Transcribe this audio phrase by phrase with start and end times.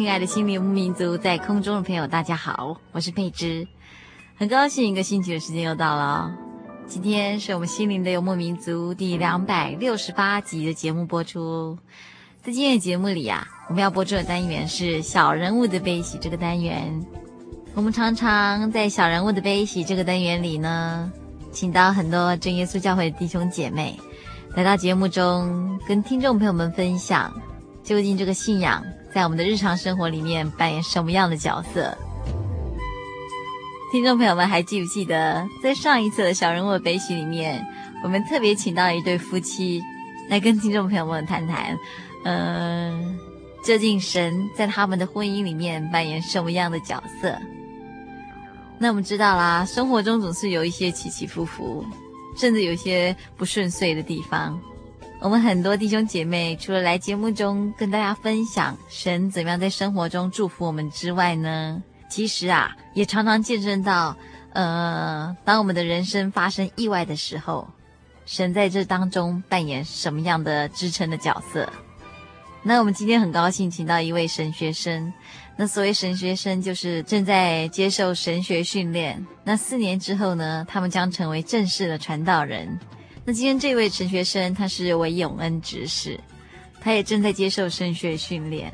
[0.00, 3.68] 亲爱的心灵游牧民族，在空中的朋友，大家好，我是佩芝，
[4.34, 6.34] 很高兴一个星期的时间又到了。
[6.86, 11.76] 今天是我们心灵的游牧民族第两百六十八集的节目播出。
[12.42, 17.04] 在今天的节目里啊，我们要播出的单元是“小人物的悲喜”这个单元。
[17.74, 21.12] 我们常常在“小人物的悲喜”这个单元里呢，
[21.52, 24.00] 请到很多真耶稣教会的弟兄姐妹
[24.54, 27.30] 来到节目中，跟听众朋友们分享
[27.84, 28.82] 究竟这个信仰。
[29.12, 31.96] 在我们的日常生活里面扮演什么样的角色？
[33.90, 37.66] 听众朋友们还记不记得，在上一次的小人物的悲喜里面，
[38.04, 39.82] 我们特别请到一对夫妻
[40.28, 41.76] 来跟听众朋友们谈谈，
[42.24, 43.18] 嗯、
[43.64, 47.36] 究竟神在他们的婚姻里面扮演什么样的角色？
[48.78, 51.84] 那我们知道啦，生活中总是有一些起起伏伏，
[52.36, 54.56] 甚至有一些不顺遂的地方。
[55.22, 64.16] 我们很多弟兄姐妹，除了来节目中跟大家分享神怎么样在生活中祝福我们之外呢，其实啊，也常常见证到，
[64.54, 67.68] 呃，当我们的人生发生意外的时候，
[68.24, 71.70] 神在这当中扮演什么样的支撑的角色。
[72.62, 75.12] 那我们今天很高兴请到一位神学生，
[75.54, 82.80] 那所谓神学生就是正在接受神学训练，那四年之后呢，他们将成为正式的传道人。
[83.32, 86.18] 今天这位陈学生，他是韦永恩执事，
[86.80, 88.72] 他也正在接受神学训练，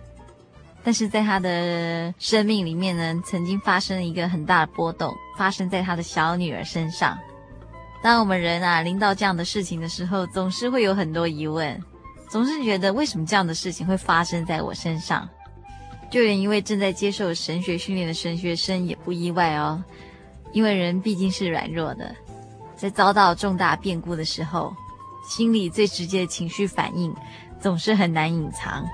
[0.82, 7.18] 但是在他的生命里面呢，曾经发生了一个很大的波动，发生在他的小女儿身上。
[8.02, 11.82] 当我们人啊临到这样的事情的时候，总是会有很多疑问，
[12.28, 15.28] 总是觉得为什么这样的事情会发生在我身上？
[16.10, 19.82] 就连一位正在接受神学训练的神学生也不意外哦，
[20.52, 22.14] 因为人毕竟是软弱的。
[22.76, 24.74] 在遭到重大变故的时候，
[25.26, 27.14] 心里最直接的情绪反应
[27.60, 28.84] 总是很难隐藏。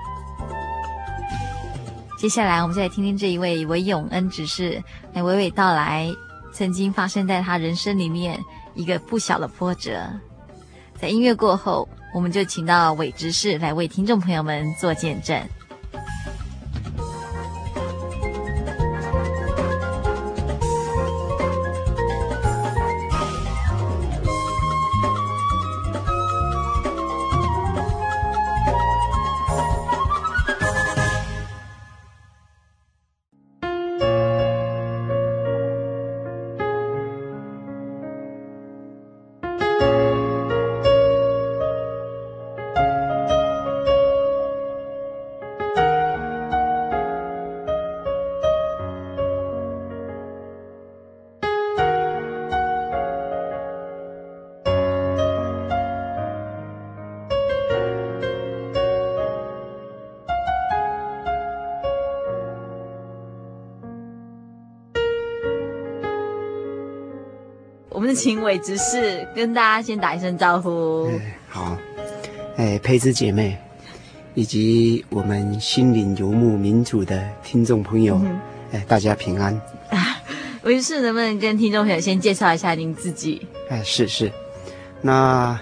[2.17, 6.09] 接下来，我们再来听听这一位韦永恩执事来娓娓道来
[6.53, 8.39] 曾经发生在他人生里面
[8.73, 10.09] 一个不小的波折。
[10.97, 15.37] 在音乐过后，我们就请到韦执事来为听众朋友们做见证。
[68.15, 71.07] 请韦执事跟大家先打一声招呼。
[71.07, 71.77] 哎、好，
[72.57, 73.57] 哎，佩芝姐妹，
[74.33, 78.39] 以及我们心灵游牧民族的听众朋友，嗯、
[78.73, 79.59] 哎，大家平安。
[80.63, 83.45] 韦执事能不能跟听众朋友先介绍一下您自己？
[83.69, 84.31] 哎，是是，
[85.01, 85.59] 那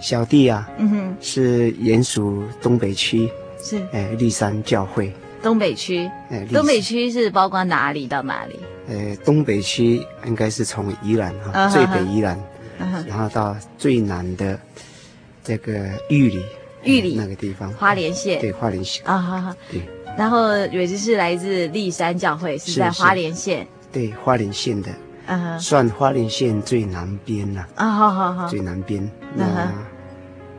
[0.00, 3.28] 小弟啊，嗯哼，是盐属东北区，
[3.62, 5.12] 是哎绿山教会。
[5.42, 8.58] 东北区，哎，东北区是包括哪里到哪里？
[8.88, 11.72] 呃，东北区应该是从宜兰哈，uh.
[11.72, 12.36] 最北宜兰
[12.80, 13.06] ，uh.
[13.06, 14.58] 然后到最南的
[15.44, 16.42] 这个玉里，
[16.82, 19.04] 玉里那个地方，花莲县，对花莲县。
[19.06, 19.80] 啊，好好，对。
[20.18, 24.90] 然后伟执是来自立山教会，是在花莲县，对花莲县的，
[25.26, 29.08] 嗯，算花莲县最南边了，啊，好好好，最南边。
[29.34, 29.72] 那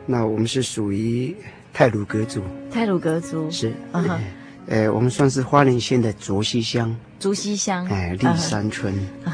[0.06, 1.36] 那我们是属于
[1.72, 2.42] 泰鲁格族，
[2.72, 3.52] 泰鲁格族。
[3.52, 4.20] 是，啊
[4.68, 8.94] 呃，我们算是花莲县的竹溪乡，竹溪乡，哎，立山村，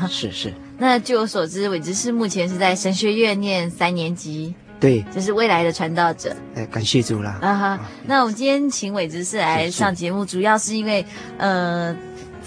[0.10, 0.54] 是是。
[0.78, 6.36] 那据我所知，伟执是目前是在神学院念三年级，对，就是未来的传道者。
[6.56, 7.38] 哎，感谢主啦。
[7.42, 11.06] 啊哈，那我们今天请伟执事来上节目，主要是因为，
[11.38, 11.96] 呃。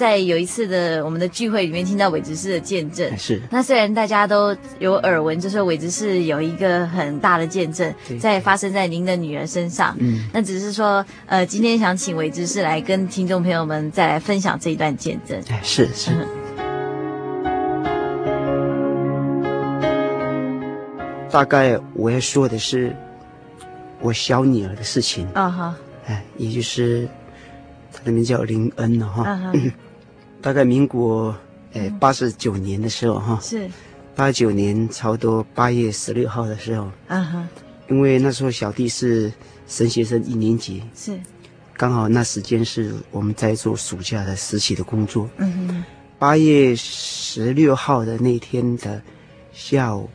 [0.02, 3.16] 在有一次的我们的聚会里面，听到伟执事的见证。
[3.16, 3.40] 是。
[3.52, 9.94] 那虽然大家都有耳闻，就是伟执事有一个很大的见证，在发生在您的女儿身上。
[10.00, 10.28] 嗯。
[10.32, 15.40] 那只是说，呃，今天想请伟执事来跟听众朋友们再来分享这一段见证。
[15.48, 16.10] 哎，是是。
[16.10, 16.26] 嗯、
[21.30, 22.92] 大概我要说的是
[24.00, 25.28] 我小女儿的事情。
[25.34, 25.76] 啊哈。
[26.08, 27.08] 哎，也就是。
[27.94, 29.70] 她的名叫林恩了哈，uh huh.
[30.42, 31.34] 大概民国
[31.72, 33.70] 诶八十九年的时候哈，是。
[34.14, 37.92] 八九年差不多八月十六号的时候，嗯哼、uh，huh.
[37.94, 39.32] 因为那时候小弟是
[39.66, 41.18] 神学生一年级，是。
[41.74, 45.84] 刚好那时间是我们在做暑假的实习的工作，嗯哼，
[46.18, 49.00] 八月十六号的那天的
[49.52, 50.10] 下午，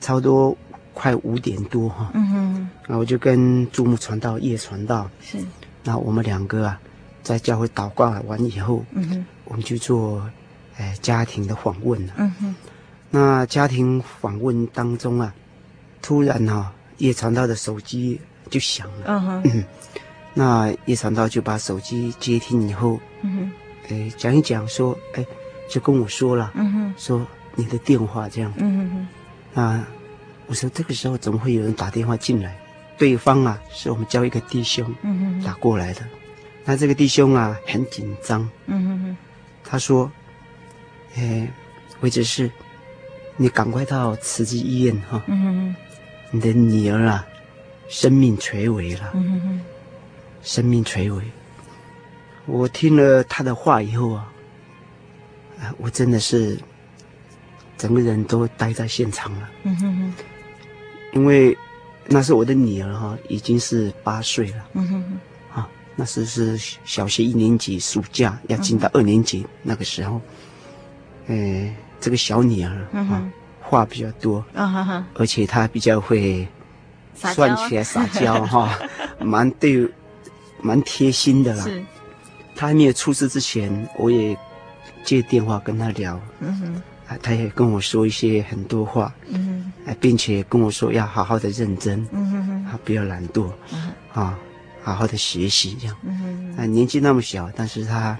[0.00, 0.54] 差不多
[0.92, 5.38] 快五点多哈，嗯哼，然后我就跟注目传道叶传道是，
[5.84, 6.78] 那我们两个啊。
[7.22, 10.22] 在教会祷告完以后，嗯哼，我们就做，
[10.76, 12.14] 哎，家庭的访问了。
[12.16, 12.54] 嗯哼，
[13.10, 15.34] 那家庭访问当中啊，
[16.00, 19.04] 突然哈、啊，叶传道的手机就响了。
[19.06, 19.64] 嗯哼，嗯
[20.34, 23.52] 那叶传道就把手机接听以后，嗯
[23.88, 25.26] 哼，哎，讲一讲说，哎，
[25.68, 28.50] 就跟我说了，嗯哼，说你的电话这样。
[28.56, 29.08] 嗯哼哼，
[29.52, 29.84] 那
[30.46, 32.56] 我说这个时候怎么会有人打电话进来？
[32.96, 36.00] 对方啊，是我们教一个弟兄，嗯哼，打过来的。
[36.64, 38.48] 那这个弟兄啊，很紧张。
[38.66, 39.16] 嗯哼哼。
[39.72, 40.12] 他说
[41.16, 41.50] ：“哎，
[42.02, 42.50] 伟执士，
[43.38, 45.22] 你赶快到慈济医院哈。
[46.30, 47.26] 你的女儿啊，
[47.88, 49.14] 生命垂危了。
[50.42, 51.24] 生命垂危。
[52.44, 54.30] 我听了他的话以后啊，
[55.58, 56.60] 啊，我真的是
[57.78, 59.48] 整个人都待在现场了。
[59.62, 60.14] 嗯哼哼。
[61.14, 61.56] 因为
[62.04, 64.68] 那是我的女儿哈，已经是八岁了。
[64.74, 65.20] 嗯哼哼。
[65.94, 70.20] 那时是小学一年级，暑假要进到二年级那个时候，
[71.28, 73.22] 哎，这个小女儿啊，
[73.60, 74.44] 话比较多，
[75.14, 76.48] 而且她比较会
[77.14, 78.78] 算起来撒娇哈，
[79.20, 79.86] 蛮对，
[80.62, 81.66] 蛮贴心的啦。
[82.54, 84.36] 她还没有出事之前，我也
[85.04, 93.50] 接电话跟她聊，嗯哼，啊，她也跟我说一些很多话，嗯哼，并且跟我说要好好的认真，嗯哼哼，啊，不要懒惰，
[94.14, 94.38] 啊。
[94.82, 98.18] 好好的学习，这样，嗯，啊，年纪那么小，但是他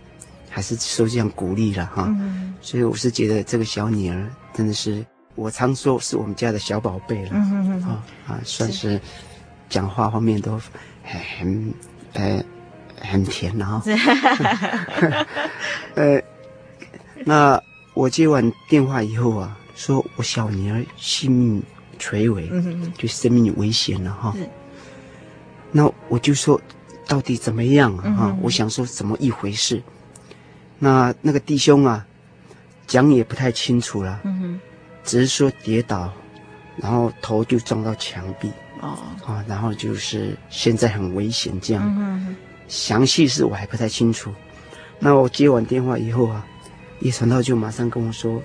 [0.49, 5.05] 还是受这样鼓励了哈，嗯，所以我是觉得这个小女儿真的是，
[5.35, 9.01] 我常说是我们家的小宝贝了，嗯啊啊，算是
[9.69, 10.53] 讲话方面都
[11.03, 11.75] 很很
[12.13, 12.45] 呃
[13.01, 13.83] 很甜了哈，
[15.97, 16.23] 呃，
[17.25, 17.61] 那
[17.95, 21.63] 我接完电话以后啊，说我小女儿性命
[21.99, 24.35] 垂危，嗯，就生命危险了哈。
[25.75, 26.61] 那我就说，
[27.09, 28.05] 到底怎么样啊？
[28.07, 29.83] 嗯、我想说怎么一回事？
[30.79, 32.07] 那那个弟兄啊，
[32.87, 34.21] 讲也不太清楚了。
[35.03, 36.13] 只是说跌倒，
[36.77, 38.53] 然后头就撞到墙壁。
[38.81, 41.83] 哦，啊，然后就是现在很危险这样。
[41.97, 42.37] 嗯哼，
[42.69, 44.31] 详细事我还不太清楚。
[44.99, 46.47] 那我接完电话以后啊，
[47.01, 48.43] 叶传道就马上跟我说，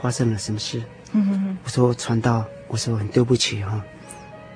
[0.00, 0.82] 发生了什么事？
[1.12, 3.84] 嗯哼，我说传道，我说很对不起哈、啊。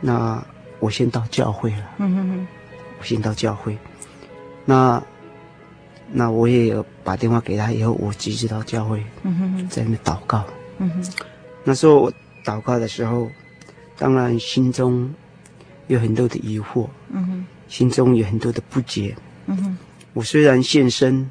[0.01, 0.47] 那。
[0.79, 2.47] 我先到教会了，嗯哼哼，
[2.99, 3.77] 我先到教会，
[4.65, 5.03] 那
[6.13, 10.45] 那我也有把电话给他，以后我急着到教会，嗯哼哼，在那祷告，
[10.79, 11.13] 嗯哼，
[11.65, 12.13] 那时候我
[12.45, 13.29] 祷告的时候，
[13.99, 15.13] 当然心中
[15.87, 19.17] 有很多的疑惑，嗯哼，心中有很多的不解，
[19.47, 19.79] 嗯哼，
[20.13, 21.29] 我虽然献身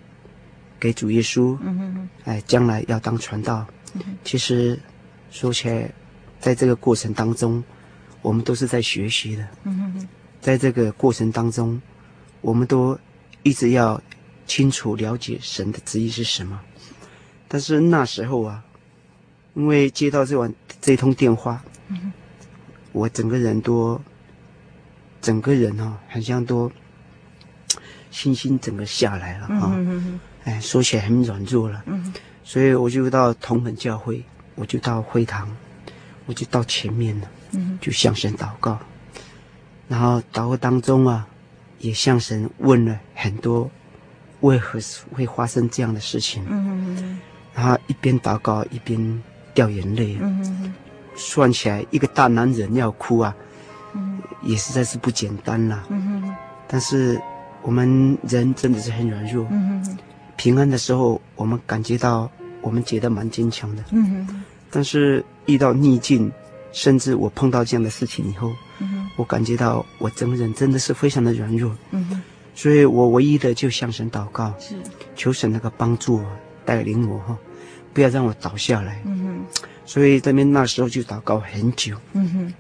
[0.80, 4.78] 给主耶稣，嗯哼哼，哎，将来要当传道，嗯，其实
[5.30, 5.90] 说起来，
[6.40, 7.64] 在这个过程当中。
[8.26, 9.48] 我们都是在学习的，
[10.42, 11.80] 在这个过程当中，
[12.42, 12.98] 我们都
[13.44, 14.02] 一直要
[14.48, 16.60] 清楚了解神的旨意是什么。
[17.48, 18.66] 但是那时候啊，
[19.54, 20.52] 因为接到这晚
[20.82, 21.64] 这通电话，
[22.94, 24.02] 我整个人都，
[25.22, 26.72] 整个人啊，好像都
[28.10, 29.78] 信心整个下来了啊，
[30.46, 31.86] 哎，说起来很软弱了，
[32.44, 34.24] 所以我就到同门教会，
[34.56, 35.48] 我就到会堂，
[36.26, 37.30] 我就到前面了。
[37.86, 38.80] 就向神祷告，
[39.88, 41.28] 然后祷告当中啊，
[41.78, 43.70] 也向神问了很多，
[44.40, 44.80] 为何
[45.12, 46.44] 会发生这样的事情？
[46.50, 47.20] 嗯哼哼。
[47.54, 49.24] 然后一边祷告一边
[49.54, 50.18] 掉眼泪。
[50.20, 50.74] 嗯哼哼。
[51.16, 53.36] 算起来，一个大男人要哭啊，
[53.94, 55.84] 嗯，也实在是不简单啦。
[55.90, 56.36] 嗯哼哼。
[56.68, 57.22] 但是
[57.62, 59.46] 我们人真的是很软弱。
[59.52, 59.98] 嗯哼哼。
[60.38, 62.28] 平安的时候，我们感觉到
[62.62, 63.84] 我们觉得蛮坚强的。
[63.92, 64.44] 嗯哼哼。
[64.72, 66.32] 但是遇到逆境，
[66.76, 71.74] 甚至我碰到这样的事情以后，嗯，我感觉到我整个人真的是非常的软弱。
[71.92, 72.22] 嗯。
[72.54, 74.76] 所以我唯一的就向神祷告，是
[75.16, 76.26] 求神那个帮助我，
[76.66, 77.38] 带领我哈，
[77.94, 79.02] 不要让我倒下来。
[79.06, 79.46] 嗯。
[79.86, 81.96] 所以这边那时候就祷告很久。
[82.12, 82.54] 嗯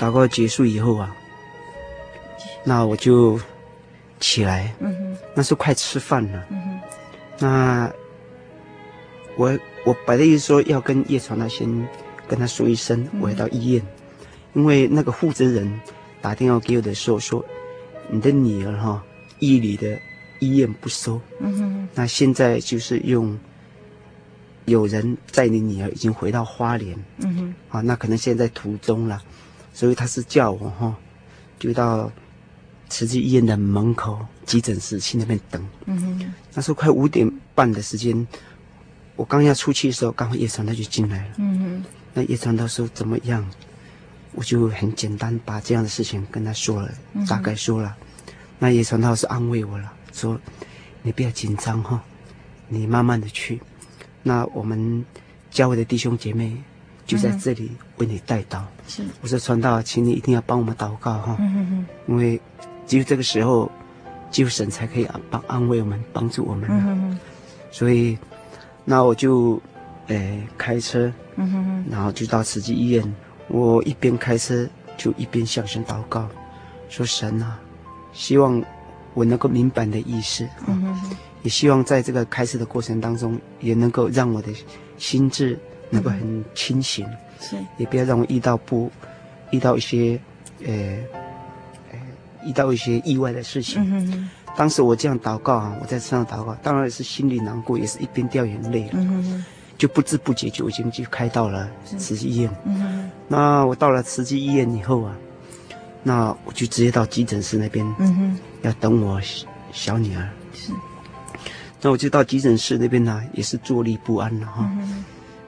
[0.00, 1.14] 祷告结束以后啊，
[2.64, 3.38] 那我就
[4.18, 4.74] 起来。
[4.80, 5.16] 嗯哼。
[5.34, 6.46] 那时候快吃饭了。
[6.48, 6.80] 嗯。
[7.38, 7.92] 那
[9.36, 11.68] 我我本来意思说要跟叶传那先
[12.26, 13.86] 跟他说一声，我要到医院，
[14.54, 15.70] 因为那个负责人
[16.22, 17.44] 打电话给我的时候说，
[18.08, 19.04] 你的女儿哈，
[19.38, 20.00] 医里的
[20.38, 21.20] 医院不收。
[21.40, 21.88] 嗯哼。
[21.94, 23.38] 那现在就是用
[24.64, 26.96] 有人载你女儿已经回到花莲。
[27.18, 27.54] 嗯哼。
[27.68, 29.22] 啊，那可能现在途中了。
[29.80, 30.94] 所以他是叫我哈，
[31.58, 32.12] 就到
[32.90, 35.66] 慈济医院的门口急诊室去那边等。
[35.86, 36.34] 嗯哼。
[36.52, 38.28] 那时候快五点半的时间，
[39.16, 41.34] 我刚要出去的时候，刚好叶传道就进来了。
[41.38, 41.84] 嗯哼。
[42.12, 43.42] 那叶传道说怎么样？
[44.34, 46.92] 我就很简单把这样的事情跟他说了，
[47.26, 47.96] 大概说了。
[48.26, 50.38] 嗯、那叶传道是安慰我了，说
[51.00, 52.04] 你不要紧张哈，
[52.68, 53.58] 你慢慢的去。
[54.22, 55.02] 那我们
[55.50, 56.54] 教会的弟兄姐妹。
[57.10, 58.62] 就在这里为你代祷。
[58.86, 61.36] 是，我说传道，请你一定要帮我们祷告哈。
[61.40, 62.40] 嗯嗯，因为
[62.86, 63.68] 只有这个时候，
[64.30, 66.68] 只有神才可以帮安慰我们，帮助我们。
[66.70, 67.18] 嗯哼。
[67.72, 68.16] 所以，
[68.84, 69.60] 那我就，
[70.06, 71.12] 诶、呃，开车。
[71.34, 71.84] 嗯哼。
[71.90, 73.14] 然后就到慈济医院，
[73.48, 74.64] 我一边开车
[74.96, 76.28] 就一边向神祷告，
[76.88, 77.58] 说神啊，
[78.12, 78.62] 希望
[79.14, 80.46] 我能够明白你的意思。
[80.68, 81.16] 嗯哼。
[81.42, 84.52] 也希望在这个开车的过程当中，也能够让我的
[84.96, 85.58] 心智。
[85.90, 87.06] 能够很清醒，
[87.40, 88.90] 是，也不要让我遇到不，
[89.50, 90.18] 遇到一些，
[90.64, 90.72] 呃，
[91.92, 91.98] 呃，
[92.44, 93.82] 遇到一些意外的事情。
[93.82, 94.30] 嗯哼。
[94.56, 98.88] 当时我这样祷告啊，我在车上祷告，当然是心里难过，也是一边掉眼泪。
[98.92, 99.44] 嗯哼。
[99.78, 102.50] 就不知不觉就已经就开到了慈济医院。
[103.28, 105.16] 那我到了慈济医院以后啊，
[106.02, 107.86] 那我就直接到急诊室那边。
[107.98, 108.38] 嗯哼。
[108.60, 109.18] 要等我
[109.72, 110.28] 小女儿。
[110.52, 110.72] 是。
[111.80, 114.70] 那我就到急诊室那边呢、啊，也是坐立不安了哈。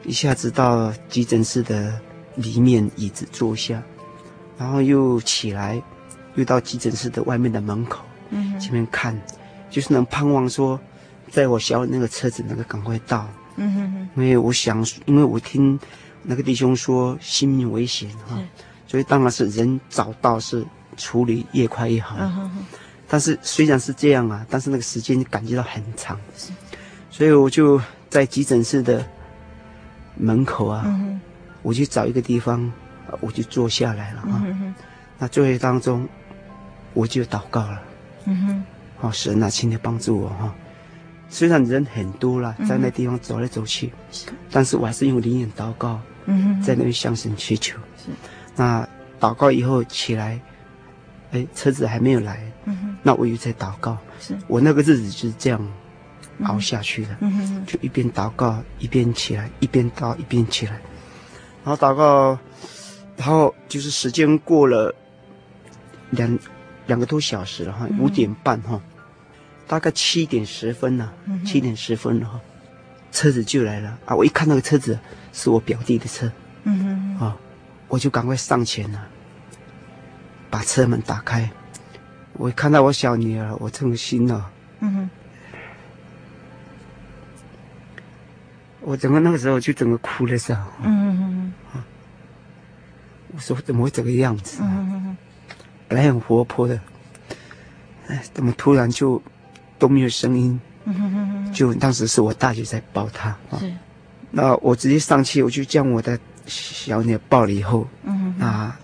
[0.04, 1.98] 一下子到急诊室的
[2.34, 3.80] 里面椅子坐下，
[4.58, 5.80] 然后又起来，
[6.34, 9.20] 又到急诊室的外面的门口，嗯，前面看，
[9.70, 10.78] 就是能盼望说，
[11.30, 15.78] 在我小那个车子能够赶快到，嗯哼哼，因为我想，因为我听
[16.22, 18.36] 那个弟兄说性命危险哈，
[18.88, 20.66] 所以当然是人早到是
[20.96, 22.64] 处理越快越好，嗯哼哼，
[23.06, 26.18] 但是虽然是这样啊，但是那个时间感觉到很长，
[27.08, 27.80] 所以我就
[28.10, 29.06] 在急诊室的。
[30.16, 31.20] 门口啊，嗯、
[31.62, 32.72] 我去找一个地方，
[33.20, 34.42] 我就坐下来了啊。
[34.44, 34.74] 嗯、
[35.18, 36.08] 那坐在当中，
[36.94, 37.82] 我就祷告了。
[38.26, 38.64] 嗯哼，
[38.98, 40.52] 好、哦、神啊，请你帮助我哈、哦。
[41.28, 43.92] 虽然人很多了，在那地方走来走去，
[44.28, 46.00] 嗯、但是我还是用灵眼祷告。
[46.26, 47.76] 嗯，在那边向神祈求。
[47.96, 48.10] 是。
[48.54, 48.86] 那
[49.18, 50.38] 祷告以后起来，
[51.32, 52.40] 哎，车子还没有来。
[52.66, 52.96] 嗯哼。
[53.02, 53.98] 那我又在祷告。
[54.20, 54.36] 是。
[54.46, 55.60] 我那个日子就是这样。
[56.44, 57.16] 熬下去的，
[57.66, 60.72] 就一边祷告一边起来，一边祷一边起来，
[61.64, 62.38] 然后祷告，
[63.16, 64.92] 然后就是时间过了
[66.10, 66.38] 两
[66.86, 68.80] 两个多小时了哈，五点半哈，
[69.68, 71.12] 大概七点十分了，
[71.44, 72.40] 七点十分了哈，
[73.12, 73.96] 车子就来了。
[74.04, 74.16] 啊！
[74.16, 74.98] 我一看那个车子
[75.32, 76.30] 是我表弟的车，
[76.64, 77.36] 嗯哼，啊，
[77.88, 79.06] 我就赶快上前了，
[80.50, 81.48] 把车门打开，
[82.32, 85.10] 我一看到我小女儿，我痛心了，嗯哼。
[88.84, 91.84] 我整个那个时候就整个哭的时候，嗯嗯嗯，啊，
[93.32, 94.58] 我说怎么会这个样子？
[94.60, 95.16] 嗯嗯嗯，
[95.88, 96.78] 本来很活泼的，
[98.08, 99.22] 哎，怎么突然就
[99.78, 100.60] 都没有声音？
[100.84, 103.72] 嗯嗯嗯，就当时是我大姐在抱她，是，
[104.32, 108.80] 那我直接上去，我就将我的小女儿抱了以后，嗯嗯，啊，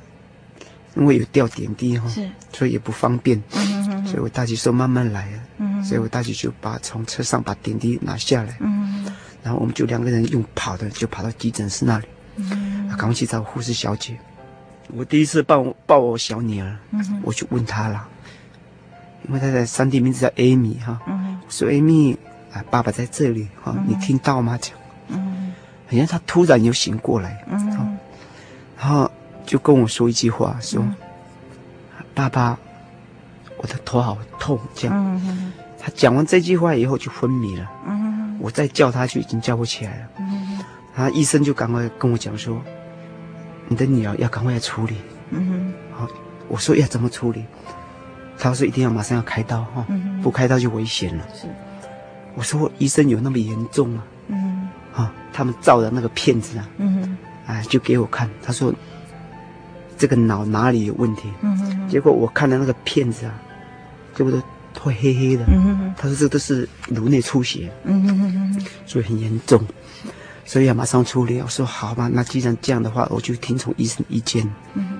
[0.95, 5.29] 因为有吊点滴哈，是，所以也不方便，嗯嗯，所以我大姐说慢慢来，
[5.59, 9.05] 嗯，所以我大姐就把从车上把点滴拿下来，嗯。
[9.49, 12.05] 然后我们就两个人用跑的，就跑到急诊室那里，
[12.37, 14.15] 嗯，赶快去找护士小姐。
[14.89, 18.07] 我第一次抱抱我小女儿，嗯，我就问她了，
[19.27, 21.01] 因为她的三弟名字叫艾米哈。
[21.07, 21.41] 嗯。
[21.47, 22.15] 我说艾米
[22.53, 24.59] 啊，爸爸在这里哈，你听到吗？
[24.61, 24.77] 讲。
[25.09, 25.55] 嗯。
[25.87, 27.43] 好像她突然又醒过来。
[27.51, 27.99] 嗯。
[28.79, 29.11] 然后
[29.47, 30.85] 就跟我说一句话，说
[32.13, 32.59] ：“爸爸，
[33.57, 35.51] 我的头好痛。”这样。
[35.79, 37.67] 她讲完这句话以后就昏迷了。
[38.39, 38.41] 嗯。
[38.41, 40.09] 我再叫他就已经叫不起来了。
[40.19, 40.59] 嗯。
[40.97, 42.61] 然后医生就赶快跟我讲说
[43.69, 44.97] ：“你的女儿要赶快来处理。”
[45.31, 45.73] 嗯哼。
[45.99, 46.09] 好，
[46.49, 47.45] 我说要怎么处理？
[48.41, 49.85] 他说一定要马上要开刀哈，
[50.23, 51.25] 不开刀就危险了。
[51.35, 51.49] 是，
[52.37, 54.05] 我说医生有那么严重吗？
[54.29, 58.73] 嗯，啊，他们照的那个片子啊，嗯，哎，就给我看，他说
[59.97, 61.29] 这个脑哪里有问题？
[61.41, 63.35] 嗯，结果我看了那个片子啊，
[64.15, 64.41] 对不都
[64.81, 65.45] 会黑黑的？
[65.49, 68.57] 嗯，他说这都是颅内出血，嗯，
[68.87, 69.61] 所以很严重，
[70.45, 71.41] 所以要马上处理。
[71.41, 74.49] 我说好吧，那既然这样的话，我就听从医生意见。
[74.75, 74.98] 嗯。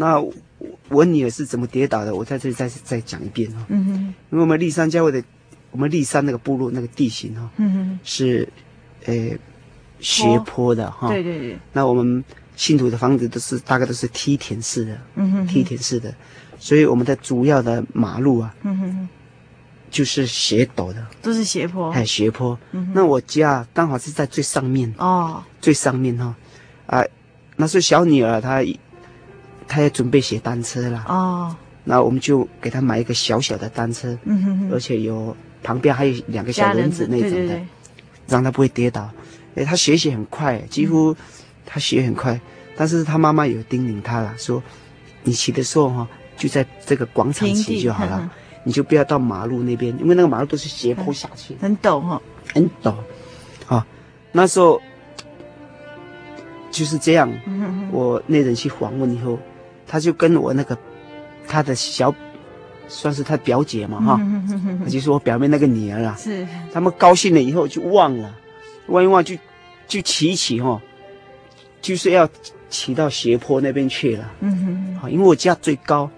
[0.00, 0.24] 那
[0.88, 2.14] 我女儿是怎么跌倒的？
[2.14, 3.66] 我在这里再再讲一遍哈。
[3.68, 3.92] 嗯哼。
[4.30, 5.20] 因为我们立山教会的，
[5.72, 8.48] 我们立山那个部落那个地形哈，嗯哼，是，
[9.06, 9.30] 呃，
[9.98, 11.08] 斜坡的哈。
[11.08, 11.58] 对对对。
[11.72, 16.14] 那我们信徒的房子都是大概都是梯田式的，嗯哼，梯田式的，
[16.60, 19.08] 所以我们的主要的马路啊，嗯哼，
[19.90, 22.56] 就是斜陡的，都是斜坡，哎，斜坡。
[22.70, 22.92] 嗯哼。
[22.94, 26.36] 那我家刚好是在最上面哦，最上面哈，
[26.86, 27.04] 啊，
[27.56, 28.62] 那是小女儿她。
[29.68, 31.54] 他也准备学单车了哦，
[31.84, 37.66] 那我们就给他买一个小小的单车，嗯哼哼，而且有旁边还有两个小轮子那种的，对对对，
[38.26, 39.08] 让他不会跌倒。
[39.54, 41.14] 哎，他学习很快，几乎
[41.66, 42.40] 他学很快，嗯、
[42.76, 44.62] 但是他妈妈有叮咛他了，说
[45.22, 48.30] 你骑的时候哈，就在这个广场骑就好了，地
[48.64, 52.20] 你就不要到马路那边，因为那个马路都是斜坡下去，很陡哈，
[52.54, 53.04] 很陡，啊、
[53.68, 53.84] 哦，
[54.32, 54.80] 那时候
[56.70, 57.30] 就是这样，
[57.92, 59.38] 我那人去访问以后。
[59.88, 60.76] 他就跟我那个，
[61.48, 62.14] 他的小，
[62.88, 64.20] 算是他表姐嘛哈，
[64.84, 66.14] 他就是我表妹那个女儿啊。
[66.18, 66.46] 是。
[66.70, 68.34] 他们高兴了以后就忘了，
[68.88, 69.34] 忘一忘就，
[69.86, 70.80] 就骑一骑哈，
[71.80, 72.28] 就是要
[72.68, 74.30] 骑到斜坡那边去了。
[74.40, 74.98] 嗯哼。
[75.00, 76.10] 好，因为我家最高，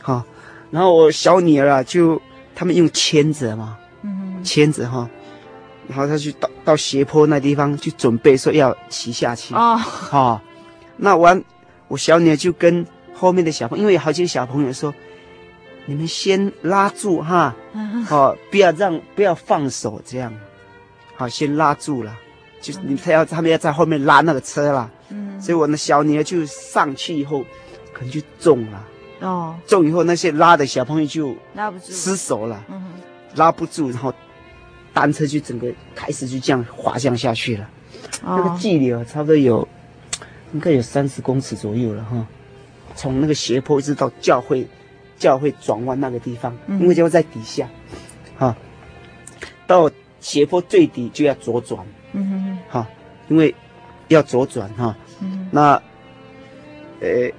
[0.00, 0.24] 哈，
[0.70, 2.20] 然后我小女儿啊，就
[2.54, 5.08] 他们用签子嘛，嗯，牵子哈，
[5.88, 9.52] 然后他就到到斜坡那地方去准备说要骑下去。
[9.54, 9.76] 哦。
[9.76, 10.40] 好，
[10.96, 11.42] 那完，
[11.88, 12.86] 我小女儿就跟。
[13.18, 14.92] 后面的小朋友，因为有好几个小朋友说
[15.86, 17.56] ：“你们先拉住哈，
[18.10, 20.32] 哦，不要让，不要放手，这样，
[21.16, 22.14] 好，先拉住了，
[22.60, 27.42] 就是你他要他们要在后面拉那个车了，嗯，所以我的小女儿就上去以后，
[27.92, 28.84] 可能就中了，
[29.20, 32.84] 哦，中以后那些拉的小朋友就拉不住，失手了，嗯，
[33.36, 34.12] 拉不住，然后
[34.92, 37.68] 单车就整个开始就这样滑降下去了，
[38.22, 38.36] 哦。
[38.36, 39.66] 那个距离啊，差不多有
[40.52, 42.26] 应该有三十公尺左右了哈。”
[42.96, 44.66] 从那个斜坡一直到教会，
[45.18, 47.68] 教会转弯那个地方，嗯、因为就在底下，
[48.36, 48.56] 哈，
[49.66, 52.88] 到斜坡最底就要左转，嗯哼哼，哈，
[53.28, 53.54] 因为
[54.08, 55.80] 要左转哈，嗯、那，
[57.00, 57.30] 呃，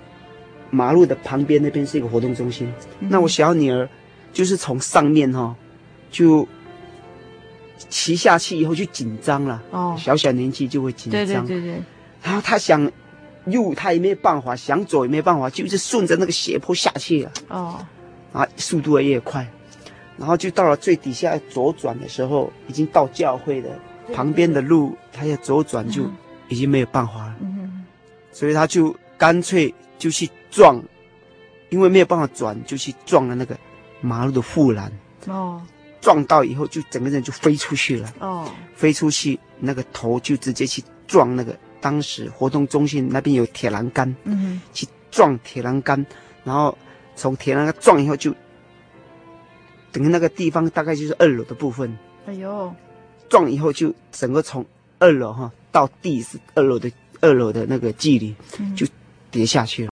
[0.70, 3.90] 马路的旁边那边是一个活动中心，嗯、那我小女儿
[4.32, 5.56] 就是从上面哈，
[6.12, 6.48] 就
[7.90, 11.82] 骑下去以后就紧张了，哦，小小年纪就会紧张，对对对对，
[12.22, 12.92] 然后她想。
[13.48, 17.32] 右他也没有办法，想走也没有办法，就一直顺着那个斜坡下去了。
[17.50, 17.86] 哦，
[18.34, 19.48] 啊，速度也越快，
[20.18, 23.70] 然后就到了最底下左转的时候，已经到教会的
[24.14, 26.04] 旁边的路，他要左转就
[26.50, 27.36] 已经没有办法了。
[27.42, 27.86] 嗯，
[28.32, 30.82] 所以他就干脆就去撞，
[31.70, 33.58] 因为没有办法转，就去撞了那个
[34.02, 34.92] 马路的护栏。
[35.28, 35.62] 哦，
[36.02, 38.14] 撞到以后就整个人就飞出去了。
[38.20, 41.58] 哦，飞出去那个头就直接去撞那个。
[41.80, 46.06] 当时活动中心那边有铁栏杆，嗯，去撞铁栏杆，
[46.44, 46.78] 然后
[47.16, 48.34] 从铁栏杆撞以后就，
[49.92, 51.98] 等于那个地方大概就是二楼的部分。
[52.26, 52.74] 哎呦，
[53.30, 54.66] 撞以后就整个从
[55.00, 58.36] 二楼哈到地是二楼的二楼的那个距离
[58.76, 58.86] 就
[59.32, 59.92] 跌下去了。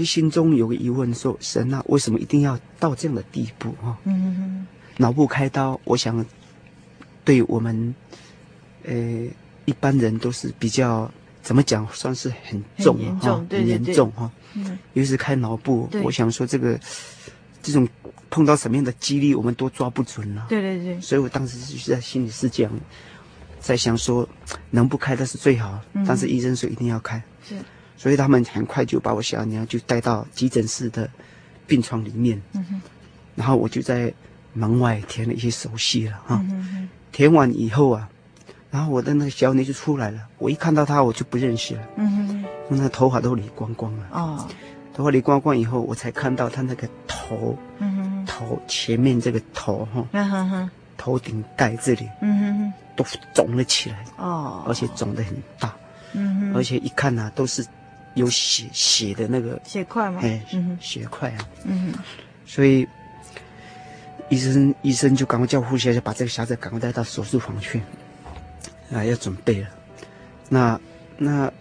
[0.00, 3.98] 就心中有个疑问说：说神啊，为什么一定要到这样的地步啊？
[4.04, 6.24] 嗯，脑部开刀，我想
[7.22, 7.94] 对我们
[8.84, 8.94] 呃
[9.66, 11.10] 一般人都是比较
[11.42, 14.30] 怎么讲，算是很重哈，很严重，哈。
[14.54, 16.80] 嗯，尤其是开脑部，我想说这个
[17.62, 17.86] 这种
[18.30, 20.46] 碰到什么样的几率，我们都抓不准了。
[20.48, 20.98] 对对对。
[20.98, 22.72] 所以我当时就是在心里是这样，
[23.60, 24.26] 在想说
[24.70, 27.22] 能不开的是最好，嗯、但是医生说一定要开。
[27.46, 27.56] 是。
[28.00, 31.06] 所以他们很快就把我小娘就带到急诊室的
[31.66, 32.80] 病床里面，嗯，
[33.34, 34.10] 然后我就在
[34.54, 36.42] 门外填了一些手续了哈，
[37.12, 38.08] 填完以后啊，
[38.70, 44.48] 然后我的那个小女就出来了，我一看到她我就不认识了，嗯哼，那头发都理光光了，哦，
[44.94, 55.76] 头发理光光以后，我才看到她那个头，嗯哼，头前面这个头哈，嗯哼哼，头顶盖这里，嗯哼哼，都肿了起来，哦，而且肿得很大，
[56.14, 57.62] 嗯哼，而且一看呐都是。
[58.14, 60.20] 有血血的那个血块吗？
[60.22, 61.48] 哎，嗯、血块啊。
[61.64, 61.98] 嗯哼，
[62.44, 62.86] 所以
[64.28, 67.80] 医生医生就赶快叫护士就把这个小子赶快带到手术房去，
[68.92, 69.68] 啊，要准备了。
[70.48, 70.80] 那
[71.16, 71.52] 那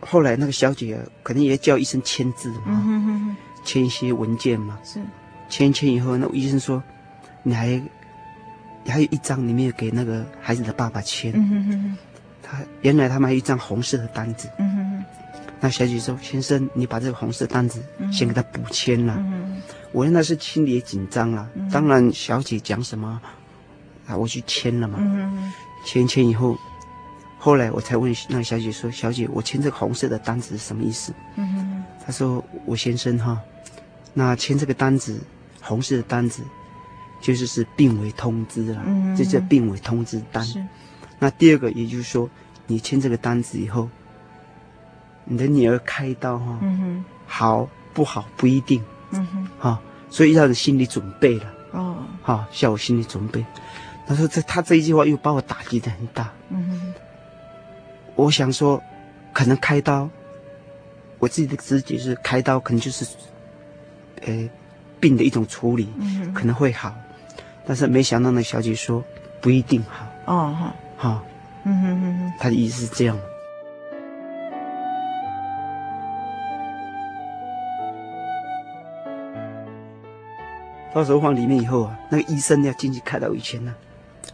[0.00, 4.78] 后来那个小姐肯定也叫医生签字嘛，嗯、哼哼签一些文件嘛。
[4.84, 5.00] 是，
[5.48, 6.82] 签一签以后，那医生说，
[7.42, 7.68] 你还
[8.84, 11.32] 你还有一张，你没有给那个孩子的爸爸签。
[11.34, 11.98] 嗯哼哼哼，
[12.42, 14.48] 他原来他们还有一张红色的单子。
[14.58, 14.77] 嗯哼。
[15.60, 19.14] 那小姐说：“先生，你把这个红色单子先给他补签了。
[19.18, 21.48] 嗯”我那是心里也紧张了。
[21.56, 23.20] 嗯、当然，小姐讲什么，
[24.06, 24.98] 啊，我去签了嘛。
[25.00, 25.52] 嗯、
[25.84, 26.56] 签签以后，
[27.38, 33.40] 后来我才问那个小姐说：“小姐，我签这个红色的单子是什么意思？”嗯、她说：“我先生哈，
[34.14, 35.20] 那签这个单子，
[35.60, 36.44] 红色的单子，
[37.20, 40.46] 就是是病危通知了，嗯、这叫病危通知单。
[41.18, 42.30] 那第二个，也就是说，
[42.68, 43.88] 你签这个单子以后。”
[45.30, 46.58] 你的女儿开刀哈，
[47.26, 53.44] 好不好不一定，嗯哼，哈，所以要有心理准备了，哦，好，需要有心理准备。
[54.06, 56.94] 他说这他这一句话又把我打击的很大，嗯哼，
[58.14, 58.82] 我想说，
[59.34, 60.08] 可能开刀，
[61.18, 63.04] 我自己的直觉是开刀可能就是，
[64.22, 64.48] 呃，
[64.98, 65.88] 病的一种处理，
[66.34, 66.94] 可能会好，
[67.66, 69.04] 但是没想到那小姐说
[69.42, 71.22] 不一定好，哦哈，好，
[71.64, 73.18] 嗯哼哼哼，他的意思是这样。
[80.94, 83.74] 到时候放里面以后啊，那个医生要进去开刀以前呢，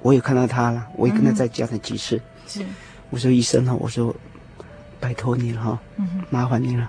[0.00, 2.20] 我也看到他了，我也跟他再讲了几次。
[2.46, 2.64] 是，
[3.10, 4.14] 我说医生啊，我说
[5.00, 5.78] 拜托你了哈，
[6.30, 6.88] 麻烦你了。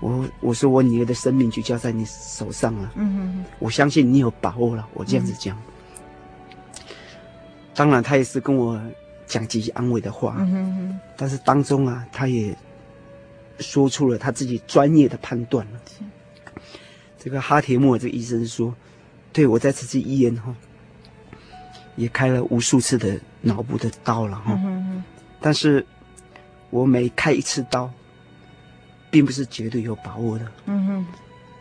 [0.00, 2.92] 我我说我女儿的生命就交在你手上了。
[2.96, 4.86] 嗯哼，我相信你有把握了。
[4.94, 5.56] 我这样子讲。
[7.74, 8.80] 当然，他也是跟我
[9.26, 10.36] 讲几句安慰的话。
[10.40, 12.56] 嗯哼，但是当中啊，他也
[13.60, 15.80] 说出了他自己专业的判断了。
[17.18, 18.74] 这个哈铁莫这个医生说。
[19.34, 20.54] 对，我在这次医院哈，
[21.96, 25.02] 也开了无数次的脑部的刀了哈，嗯、
[25.40, 25.84] 但是，
[26.70, 27.90] 我每开一次刀，
[29.10, 31.06] 并不是绝对有把握的，嗯哼，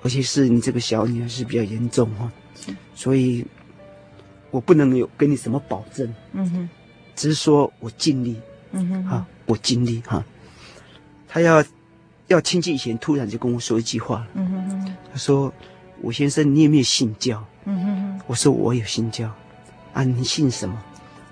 [0.03, 3.43] 而且是你这个小女儿是比较严重哈，是所以，
[4.51, 6.69] 我不能有给你什么保证，嗯哼，
[7.15, 8.39] 只是说我尽力，
[8.71, 10.23] 嗯哼，哈，我尽力哈，
[11.27, 11.65] 他要
[12.27, 15.51] 要亲戚以前突然就跟我说一句话，嗯哼哼，他说。
[16.01, 17.41] 吴先生，你有没有信教？
[17.65, 18.21] 嗯哼哼。
[18.27, 19.29] 我说我有信教，
[19.93, 20.81] 啊，你信什么？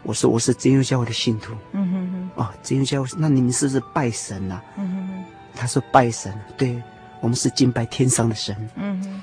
[0.03, 1.53] 我说我是真耶稣教会的信徒。
[1.73, 2.43] 嗯哼哼。
[2.43, 4.61] 哦，真耶稣教会，那你们是不是拜神呐？
[4.77, 5.23] 嗯哼哼。
[5.53, 6.81] 他说拜神，对，
[7.19, 8.55] 我们是敬拜天上的神。
[8.75, 9.21] 嗯哼。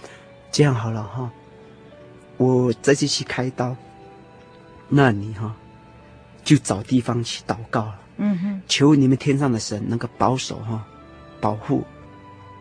[0.51, 1.31] 这样好了哈，
[2.37, 3.77] 我这次去开刀，
[4.89, 5.55] 那你哈，
[6.45, 8.01] 就找地方去祷告了。
[8.19, 8.63] 嗯哼。
[8.67, 10.85] 求你们天上的神能够保守哈，
[11.41, 11.85] 保护。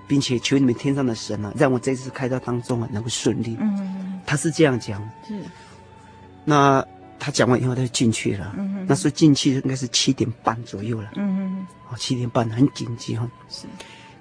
[0.09, 3.57] 并且求你们天上的神啊，让我这次开刀当中啊能够顺利。
[3.59, 3.96] 嗯，
[4.27, 5.01] 他是这样讲。
[5.27, 5.41] 是。
[6.45, 6.85] 那
[7.17, 8.53] 他讲完以后，他就进去了。
[8.57, 8.85] 嗯哼。
[8.87, 11.09] 那时候进去应该是七点半左右了。
[11.15, 11.67] 嗯哼。
[11.89, 13.27] 哦，七点半很紧急哈。
[13.49, 13.65] 是。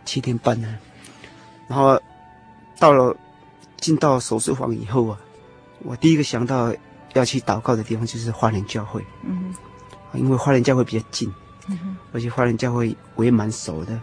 [0.05, 0.79] 七点半呢，
[1.69, 2.01] 然后
[2.79, 3.14] 到了
[3.79, 5.19] 进到手术房以后啊，
[5.81, 6.73] 我第一个想到
[7.14, 9.05] 要去祷告的地方就是花莲教会。
[9.25, 9.53] 嗯
[10.12, 10.21] 哼。
[10.21, 11.31] 因为花莲教会比较近。
[11.69, 11.97] 嗯。
[12.12, 14.01] 而且花莲教会我也蛮熟的。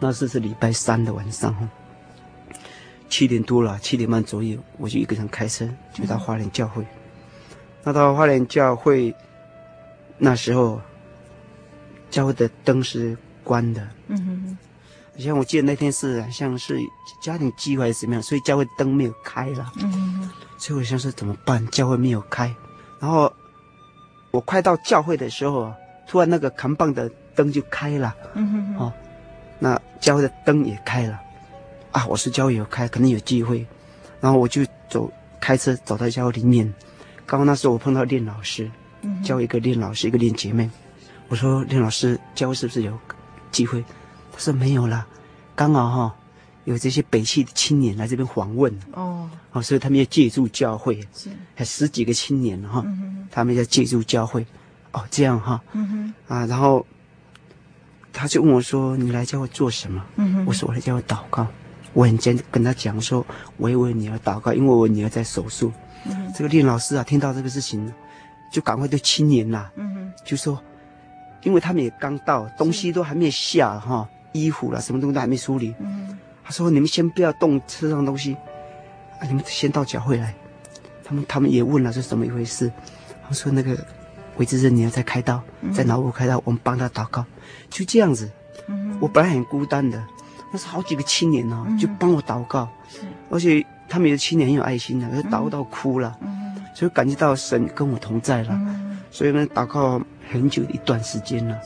[0.00, 1.68] 那是是礼拜三的晚上哈。
[3.08, 6.82] 七点多了，七点半左右，我就一个人开车就到花莲教会。
[6.82, 6.86] 嗯、
[7.84, 9.14] 那到花莲教会，
[10.18, 10.80] 那时候
[12.10, 13.86] 教会的灯是关的。
[14.08, 14.58] 嗯哼哼。
[15.18, 16.78] 像我记得那天是好像是
[17.22, 19.72] 家庭聚会还是怎么样，所以教会灯没有开了。
[19.76, 20.30] 嗯哼哼。
[20.58, 21.66] 所以我想说怎么办？
[21.68, 22.54] 教会没有开。
[23.00, 23.32] 然后
[24.30, 25.72] 我快到教会的时候，
[26.06, 28.14] 突然那个扛棒的灯就开了。
[28.34, 28.84] 嗯哼哼。
[28.84, 28.92] 哦，
[29.58, 31.18] 那教会的灯也开了。
[31.96, 33.64] 啊，我是教会有开，可能有机会，
[34.20, 36.70] 然后我就走，开车走到教会里面。
[37.24, 38.70] 刚刚那时候我碰到练老师，
[39.24, 40.70] 教一个练老师，一个练姐妹。
[41.28, 42.92] 我说练老师，教会是不是有
[43.50, 43.82] 机会？
[44.30, 45.06] 他说没有啦，
[45.54, 46.12] 刚好哈、哦，
[46.64, 48.70] 有这些北区的青年来这边访问。
[48.92, 54.44] 哦，哦，所以他们要借助教会，是还十几个青年哈，嗯、他们要借助教会。
[54.92, 56.86] 哦，这样哈，嗯、哼啊，然后
[58.12, 61.46] 他就问我说：“你来教会做什么？”嗯、哼我说：“我来教会祷告。”
[61.96, 63.24] 我很坚跟他讲说，
[63.56, 65.72] 我也为女儿祷告，因为我女儿在手术。
[66.04, 67.90] 嗯、这个练老师啊，听到这个事情，
[68.52, 70.62] 就赶快对青年啦、啊，嗯、就说，
[71.42, 75.74] 因为他们也刚到，东西都还没下哈，衣服了什么东西都还没梳理。
[75.80, 78.34] 嗯、他说：“你们先不要动车上东西，
[79.18, 80.34] 啊，你们先到教会来。”
[81.02, 82.70] 他们他们也问了是怎么一回事。
[83.26, 83.74] 他说：“那个
[84.36, 87.24] 韦志珍女儿在开刀，在脑部开刀，我们帮他祷告。”
[87.70, 88.30] 就这样子。
[88.68, 90.04] 嗯、我本来很孤单的。
[90.52, 92.68] 那是好几个青年呢、啊，就帮我祷告，
[93.30, 101.58] 而且他们的青年很有爱心的，就祷告到哭了，嗯，所以感觉到神跟我同在了，嗯，所以呢，祷告很久一段时间了。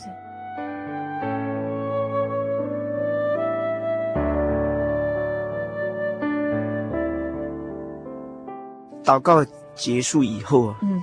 [9.05, 11.03] 祷告结束以后啊，嗯，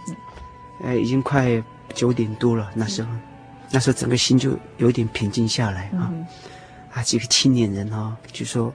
[0.84, 1.62] 哎，已经快
[1.94, 3.10] 九点多了，那时候，
[3.72, 6.12] 那时候整个心就有点平静下来啊。
[6.98, 8.74] 啊，几个青年人哈、哦，就说：“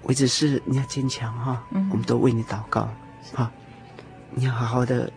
[0.00, 2.88] 我只是，你要坚强哈，嗯、我们都为你祷告，
[3.34, 3.52] 哈
[3.98, 5.12] 是，你要好好的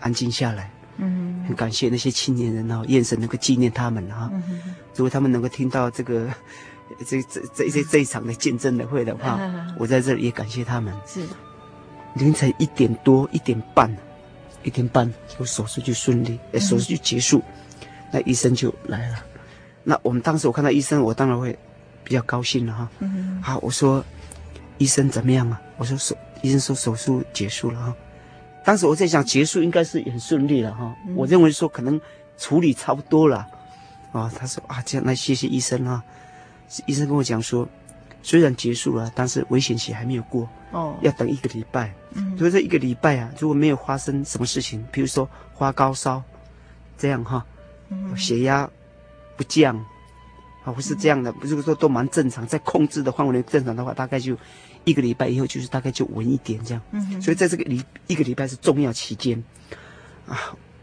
[0.00, 4.28] 安静下来。”嗯，很感谢那些青年人哦，眼神能够纪念他们哈。
[4.32, 6.28] 嗯、如果他们能够听到这个
[7.06, 10.92] 这这这一些这一场的见证的会的话，嗯、我在这里也感谢他们。
[11.06, 11.24] 是，
[12.14, 13.96] 凌晨一点多一点半，
[14.64, 17.40] 一点半，我手术就顺利，嗯、哼手术就结束，
[18.10, 19.24] 那医生就来了。
[19.82, 21.58] 那我们当时我看到医生，我当然会
[22.04, 22.88] 比较高兴了哈。
[22.98, 23.40] 嗯。
[23.42, 24.04] 好，我说
[24.78, 25.60] 医生怎么样啊？
[25.78, 27.96] 我说手医生说手术结束了哈。
[28.64, 30.94] 当时我在想结束应该是很顺利了哈。
[31.08, 31.98] 嗯、我认为说可能
[32.36, 33.46] 处理差不多了。
[34.12, 36.04] 啊，他说啊这样，那谢谢医生啊。
[36.84, 37.66] 医生跟我讲说，
[38.22, 40.48] 虽然结束了，但是危险期还没有过。
[40.72, 40.94] 哦。
[41.00, 41.92] 要等一个礼拜。
[42.12, 42.36] 嗯。
[42.36, 46.22] 所以这一个礼拜啊，如果没有发生什么事情，比如说发高烧，
[46.98, 47.44] 这样哈，
[47.88, 48.68] 嗯、血压。
[49.40, 49.74] 不降，
[50.64, 54.36] 啊，不是这样的，不是说都蛮正常，在控制的范围内正常的话，大概就
[54.84, 56.82] 一个礼拜以后，就是大概就稳一点这样。
[56.90, 57.22] 嗯。
[57.22, 59.42] 所以在这个礼一个礼拜是重要期间，
[60.26, 60.36] 啊，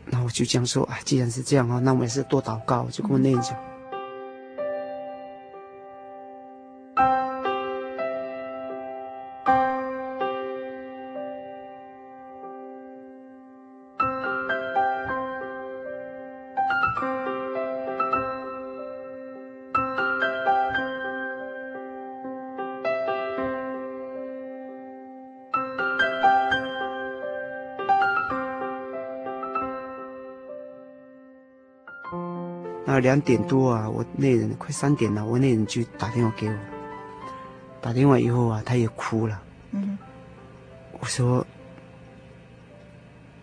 [0.06, 3.54] 那我就这样说啊，既然是这样啊，那我们还是多祷告，就跟我那样讲。
[3.54, 3.67] 嗯
[33.00, 36.56] 两点多啊，我那人快三点了，我那人就打电话给我，
[37.82, 39.42] 打电话以后啊，他也哭了。
[39.72, 39.98] 嗯，
[41.00, 41.46] 我说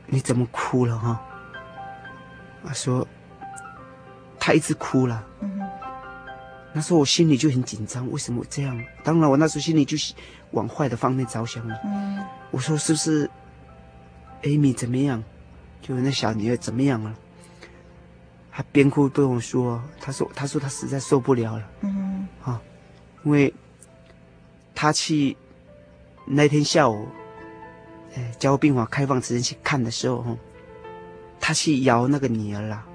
[0.06, 1.20] 你怎么哭了哈？
[2.64, 3.06] 他说
[4.38, 5.24] 他一直哭了。
[5.40, 5.60] 嗯，
[6.72, 8.84] 那时候我心里就很紧张，为什么这样？
[9.02, 10.14] 当然我那时候心里就是
[10.52, 11.78] 往坏的方面着想了。
[11.84, 13.30] 嗯，我说是不是
[14.42, 15.22] 艾米怎么样？
[15.82, 17.14] 就那小女儿怎么样了？
[18.56, 21.70] 他边哭边跟我说：“他说，他说他实在受不了了。
[21.80, 22.62] 嗯哼，啊，
[23.24, 23.52] 因为
[24.76, 25.36] 他去
[26.24, 27.08] 那天下午，
[28.14, 30.38] 哎，加护病房开放时间去看的时候，
[31.40, 32.86] 他去摇那个女儿啦，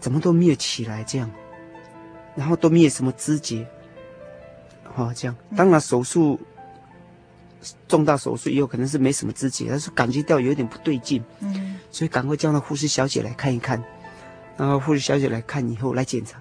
[0.00, 1.30] 怎么都没有起来这样，
[2.34, 3.64] 然后都没有什么知觉，
[4.92, 5.36] 好、哦、这样。
[5.56, 6.36] 当然手术
[7.86, 13.80] 重大手术以后可能是没什么知觉，但是感觉到有点不对劲，嗯，所以赶快叫那护士小姐来看一看。
[14.58, 16.38] 然后护士小姐来看以后来检查，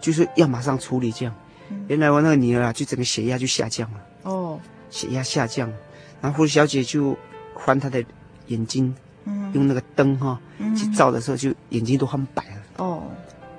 [0.00, 1.34] 就是要马上处理这样。
[1.70, 4.00] 嗯、原来我那个女儿啊，就整个血压就下降了。
[4.24, 4.60] 哦，
[4.90, 5.72] 血压下降，
[6.20, 7.16] 然后护士小姐就
[7.58, 8.04] 翻她的
[8.48, 8.94] 眼睛，
[9.24, 12.62] 嗯，用那个灯哈、哦嗯、去照的时候，就眼睛都翻白了。
[12.76, 13.02] 哦，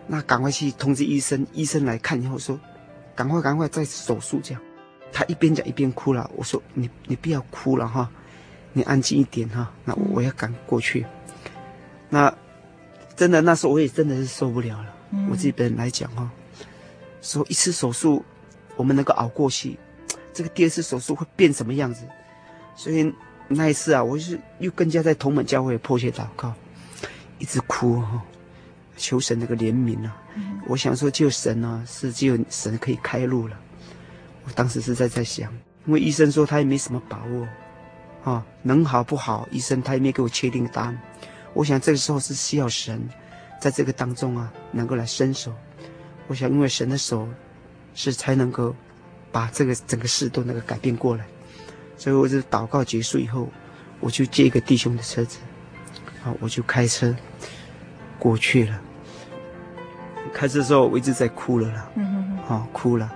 [0.06, 2.60] 那赶快去通知医生，医生来看以后说，
[3.16, 4.62] 赶快赶快再手术这样。
[5.12, 6.30] 她一边讲一边哭了。
[6.36, 8.08] 我说你你不要哭了哈，
[8.74, 9.72] 你安静一点哈。
[9.84, 11.02] 那我要赶过去。
[11.02, 11.08] 嗯、
[12.10, 12.38] 那
[13.16, 14.94] 真的那时候我也真的是受不了了。
[15.12, 16.30] 嗯、我自己本人来讲哈，
[17.22, 18.24] 说一次手术
[18.76, 19.78] 我们能够熬过去，
[20.34, 22.06] 这个第二次手术会变什么样子？
[22.76, 23.14] 所以
[23.48, 26.54] 那一次啊，我就是又更加在同门教会迫切祷告，
[27.40, 28.22] 一直哭哈，
[28.98, 30.22] 求神那个怜悯啊。
[30.36, 33.58] 嗯、我想说，就神啊，是只有神可以开路了。
[34.44, 35.54] 我当时是在在想，
[35.86, 37.48] 因为医生说他也没什么把握，
[38.24, 39.48] 啊，能好不好？
[39.52, 41.00] 医生他也没给我确定答案。
[41.56, 43.02] 我想这个时候是需要神，
[43.60, 45.52] 在这个当中啊，能够来伸手。
[46.28, 47.28] 我想，因为神的手，
[47.94, 48.76] 是才能够
[49.32, 51.26] 把这个整个事都能够改变过来。
[51.98, 53.48] 所以，我就祷告结束以后，
[54.02, 55.38] 我就借一个弟兄的车子，
[56.26, 57.16] 啊，我就开车
[58.20, 58.82] 过去了。
[60.34, 61.90] 开车的时候，我一直在哭了啦，
[62.50, 63.10] 啊，哭了。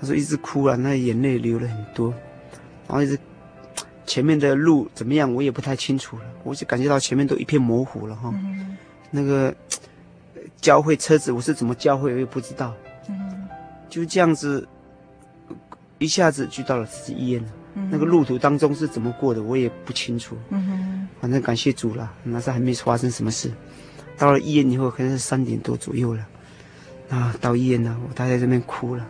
[0.00, 2.14] 他说一直哭了，那眼泪流了很多，
[2.86, 3.18] 然后一直
[4.08, 8.32] 前面的路怎么样，我也不太清楚了，我就感觉到前面都一片模糊了哈。
[8.34, 8.74] 嗯、
[9.10, 9.54] 那个
[10.60, 12.74] 教会车子我是怎么教会，我也不知道。
[13.10, 13.46] 嗯、
[13.90, 14.66] 就这样子，
[15.98, 17.48] 一下子就到了慈济医院了。
[17.74, 20.36] 嗯、那个路途当中是怎么过的，我也不清楚。
[20.48, 23.52] 嗯、反正感谢主了，那时还没发生什么事。
[24.16, 26.26] 到了医院以后，可能是三点多左右了。
[27.10, 29.06] 啊，到医院了，我待在这边哭了。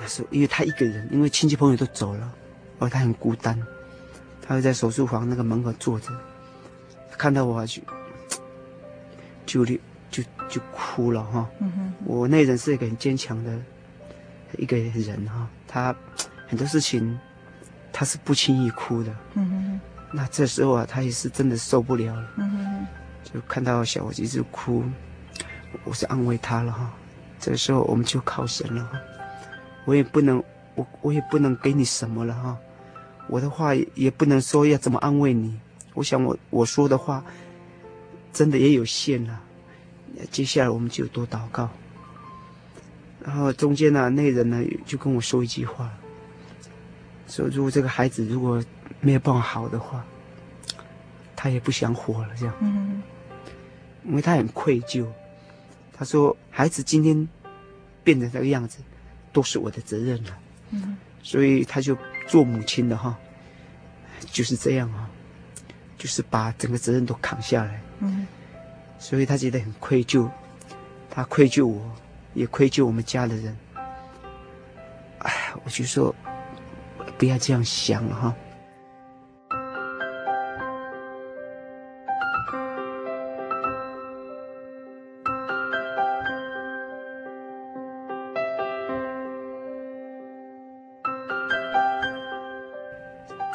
[0.00, 2.32] 那时候：“因为他一个人，因为亲戚朋友都走了，
[2.78, 3.60] 而他很孤单，
[4.40, 6.12] 他会在手术房那个门口坐着，
[7.16, 7.82] 看到我就
[9.46, 9.76] 就就
[10.10, 11.48] 就，就哭了哈。
[11.60, 13.52] 嗯、我那人是一个很坚强的
[14.56, 15.94] 一个人哈，他
[16.46, 17.18] 很多事情
[17.92, 19.14] 他是不轻易哭的。
[19.34, 19.80] 嗯、哼
[20.12, 22.86] 那这时候啊，他也是真的受不了了，嗯、哼
[23.24, 24.84] 就看到小伙子就哭，
[25.84, 26.90] 我是安慰他了哈。
[27.40, 28.98] 这个时候我们就靠神了哈。”
[29.84, 32.58] 我也不能，我我也不能给你什么了哈，
[33.28, 35.58] 我的话也不能说要怎么安慰你。
[35.94, 37.24] 我想我我说的话，
[38.32, 39.40] 真的也有限了。
[40.30, 41.68] 接下来我们就多祷告。
[43.24, 45.90] 然后中间呢，那人呢就跟我说一句话，
[47.26, 48.62] 说如果这个孩子如果
[49.00, 50.04] 没有办法好的话，
[51.36, 52.54] 他也不想活了这样。
[52.60, 53.02] 嗯。
[54.04, 55.06] 因为他很愧疚，
[55.92, 57.28] 他说孩子今天
[58.02, 58.78] 变成这个样子。
[59.30, 60.38] 都是我的责任了，
[60.70, 61.94] 嗯，所以他就
[62.28, 63.18] 做母亲的哈，
[64.30, 65.10] 就是这样啊，
[65.96, 68.26] 就是把整个责任都扛下来，嗯，
[68.98, 70.28] 所以他觉得很愧疚，
[71.10, 71.90] 他愧疚我，
[72.34, 73.56] 也愧疚我们家的人，
[75.20, 75.32] 哎，
[75.64, 76.14] 我就说
[77.16, 78.34] 不要这样想了哈。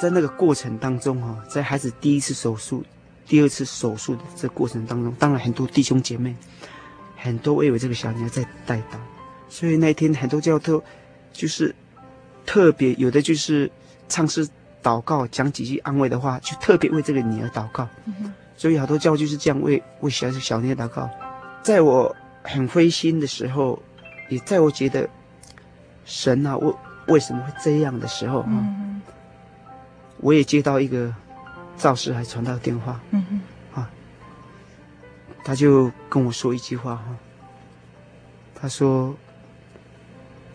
[0.04, 2.84] 在那个过程当中，哈，在孩子第一次手术、
[3.26, 6.36] 第二次手术的这过程当中，当然很多弟兄姐妹，
[7.16, 8.98] 很多为我这个小女儿在代祷，
[9.48, 10.84] 所以那天很多教徒
[11.32, 11.74] 就是
[12.46, 13.72] 特别有的就是
[14.10, 14.46] 唱诗
[14.84, 17.88] 祷告，讲几句安慰的话，就特别为这个女儿祷告。
[18.58, 21.10] 所以好多教就是这样为为小小女儿祷告。
[21.62, 23.82] 在我很灰心的时候，
[24.28, 25.10] 也在我觉得
[26.04, 26.74] 神啊，为
[27.08, 29.02] 为什么会这样的时候，哈、嗯。
[30.24, 31.14] 我也接到一个
[31.78, 32.98] 赵师还传到电话，
[33.74, 33.92] 啊，
[35.44, 37.04] 他就跟我说一句话哈，
[38.56, 39.14] 他说：“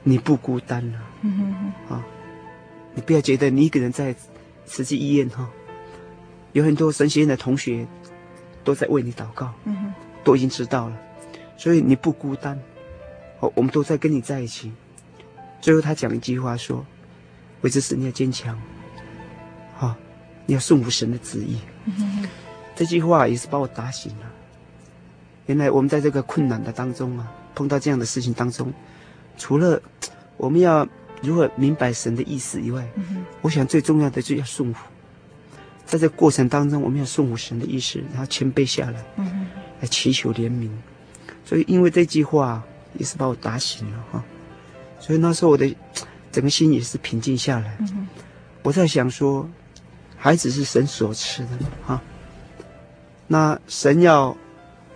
[0.02, 0.98] 你不孤单了，
[1.90, 2.02] 啊，
[2.94, 4.16] 你不要觉得你一个人在
[4.64, 5.46] 慈济医院哈，
[6.52, 7.86] 有很多神学院的同学
[8.64, 9.52] 都在为你祷告，
[10.24, 10.96] 都已经知道了，
[11.58, 12.58] 所以你不孤单，
[13.40, 14.72] 哦，我们都在跟你在一起。”
[15.60, 16.86] 最后他讲一句话说
[17.60, 18.58] ：“为这事你要坚强。”
[19.78, 19.96] 啊，
[20.46, 21.58] 你要顺服神的旨意。
[22.76, 24.26] 这句话也是把我打醒了。
[25.46, 28.72] 原来我们在这个困难的当中啊，碰到这样的事情当中，
[29.36, 29.80] 除了
[30.36, 30.86] 我们要
[31.22, 32.86] 如何明白神的意思以外，
[33.40, 34.80] 我想最重要的就要顺服。
[35.86, 39.46] 在这个过程当中，我们要顺服神的意思，然后谦卑下来，嗯、
[39.80, 40.68] 来祈求怜悯。
[41.46, 42.62] 所以，因为这句话
[42.98, 44.22] 也是把我打醒了哈。
[45.00, 45.74] 所以那时候我的
[46.30, 47.78] 整个心也是平静下来。
[48.62, 49.48] 我在想说，
[50.18, 51.50] 孩子是神所赐的
[51.86, 52.00] 哈，
[53.26, 54.36] 那神要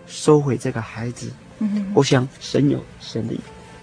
[0.06, 3.34] 收回这个孩子，嗯、我想神有神的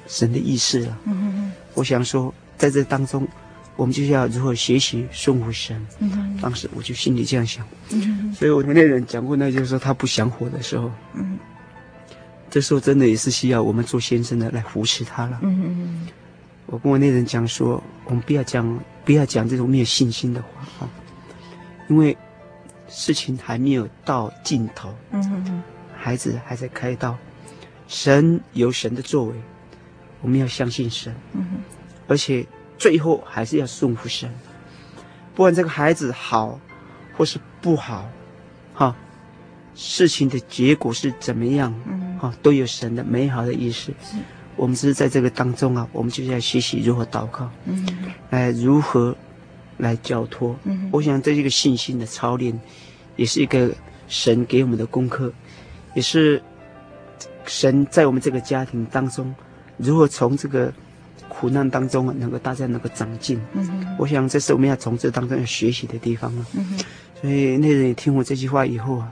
[0.07, 0.97] 神的意思了。
[1.05, 3.27] 嗯、我想说，在这当中，
[3.75, 5.87] 我们就是要如何学习顺服神。
[5.99, 7.65] 嗯、当时我就心里这样想。
[7.91, 10.91] 嗯、所以我跟那人讲过，那就是说他不想活的时候。
[11.13, 11.39] 嗯
[12.51, 15.37] 这时候真的也是需要我们做先生的来扶持他了。
[15.43, 16.07] 嗯嗯，
[16.65, 20.47] 我跟我那人讲说，我们不要讲不要讲这种没有信心的话
[20.79, 20.89] 啊，
[21.89, 22.17] 因为
[22.87, 24.95] 事情还没有到尽头。
[25.11, 25.63] 嗯嗯，
[25.97, 27.17] 孩子还在开刀，
[27.87, 29.33] 神有神的作为，
[30.21, 31.13] 我们要相信神。
[31.33, 31.57] 嗯哼，
[32.07, 32.45] 而且
[32.77, 34.29] 最后还是要顺服神，
[35.35, 36.59] 不管这个孩子好
[37.17, 38.07] 或是不好，
[38.73, 38.95] 哈。
[39.75, 41.73] 事情的结果是怎么样？
[41.87, 43.93] 嗯，哈，都有神的美好的意思。
[44.03, 44.17] 是，
[44.57, 47.87] 我们只是在这个当中啊，我们就是要学习如何祷告，嗯，
[48.29, 49.15] 来如何
[49.79, 50.55] 来交托。
[50.65, 52.53] 嗯，我想这是一个信心的操练，
[53.15, 53.71] 也是一个
[54.07, 55.33] 神给我们的功课，
[55.95, 56.39] 也是
[57.45, 59.33] 神在我们这个家庭当中，
[59.77, 60.71] 如何从这个
[61.27, 63.41] 苦难当中能够大家能够长进。
[63.53, 66.45] 嗯，我想这是我们要从这当中要学习的地方啊。
[66.53, 66.79] 嗯，
[67.19, 69.11] 所以那人也听我这句话以后啊。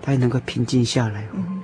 [0.00, 1.26] 他也能够平静下来。
[1.34, 1.57] 嗯。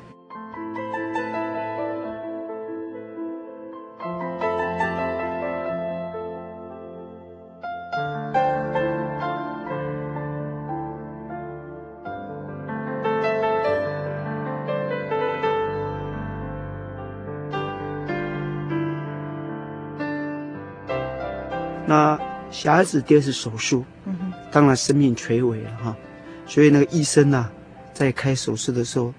[21.95, 22.21] 那
[22.51, 25.97] 小孩子第二次手术，嗯，当然生命垂危了哈，
[26.45, 27.53] 所以那个医生呢，啊。
[27.95, 29.15] 在开手术的时候，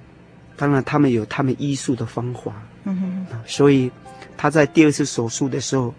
[0.58, 2.52] 当然他们有他们医术的方法，
[2.84, 3.90] 嗯哼，所以
[4.36, 5.94] 他在第二次手术的时候，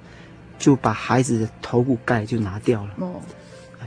[0.58, 3.18] 就把孩子的头骨盖就拿掉了，哦，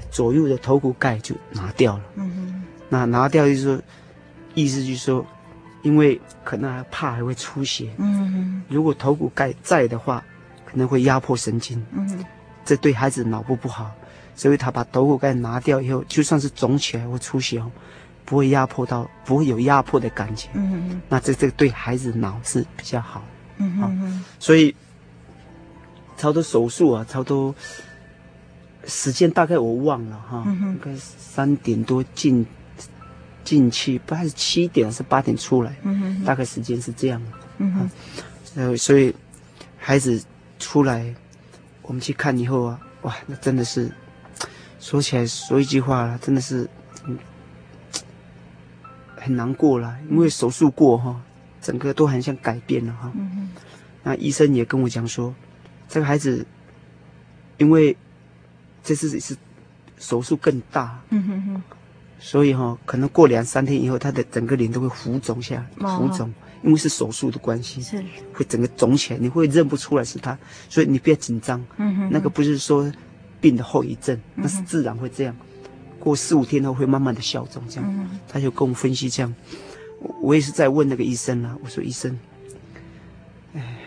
[0.10, 3.80] 左右的头骨盖就拿掉了，嗯哼，那拿掉就是说，
[4.56, 5.24] 意思就是说，
[5.84, 10.26] 因为可能还怕还会出血，嗯哼，如果头骨盖在的话，
[10.66, 12.19] 可能会压迫神经，嗯哼，
[12.70, 13.90] 这对孩子脑部不好，
[14.36, 17.72] 所以他把头骨盖拿掉以后，就算是肿起来或出血哦。
[18.26, 20.50] 不会压迫到，不会有压迫的感觉。
[20.54, 23.24] 嗯嗯，那这这个对孩子脑是比较好。
[23.58, 24.76] 嗯嗯，所以
[26.16, 27.56] 差不多手术啊，差不多
[28.86, 32.46] 时间大概我忘了哈，应该三点多进
[33.44, 35.76] 进去，不还是七点还是八点出来？
[36.24, 37.20] 大概时间是这样。
[37.58, 37.90] 嗯哼，
[38.56, 39.12] 呃，所以
[39.80, 40.24] 孩子
[40.60, 41.12] 出来，
[41.90, 43.92] 我们去看以后啊，哇，那真的是
[44.80, 46.70] 说起来说一句话了，真的是。
[49.22, 51.22] 很难过了，因为手术过哈，
[51.62, 53.12] 整个都很像改变了哈。
[53.16, 53.50] 嗯。
[54.02, 55.36] 那医生也跟我讲说，
[55.90, 56.46] 这个孩子，
[57.58, 57.96] 因为
[58.82, 59.36] 这次是
[59.98, 61.64] 手术更大，嗯哼哼，
[62.18, 66.34] 所以哈，可能过两三天以后，他的整个脸都会浮肿下来，浮肿，
[66.64, 68.04] 因为是手术的关系，是，
[68.34, 70.38] 会整个肿起来，你会认不出来是他，
[70.70, 72.92] 所以你不要紧张，嗯哼，那个不是说
[73.40, 75.36] 病的后遗症，那是自然会这样。
[76.00, 79.36] 过四五天后会慢慢的消肿，这样，他就跟我分析这样，
[80.22, 82.18] 我也是在问那个医生啊，我说医生，
[83.54, 83.80] 哎，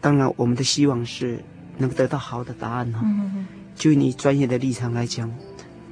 [0.00, 1.38] 当然我们的希望是
[1.78, 3.04] 能得到好的答案哈，
[3.76, 5.32] 就你专业的立场来讲，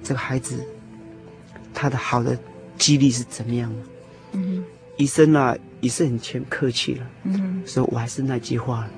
[0.03, 0.65] 这个孩子
[1.73, 2.37] 他的好的
[2.77, 3.73] 几率是怎么样？
[4.33, 4.65] 嗯，
[4.97, 8.89] 医生啊也是很谦客气了，嗯，说我还是那句话，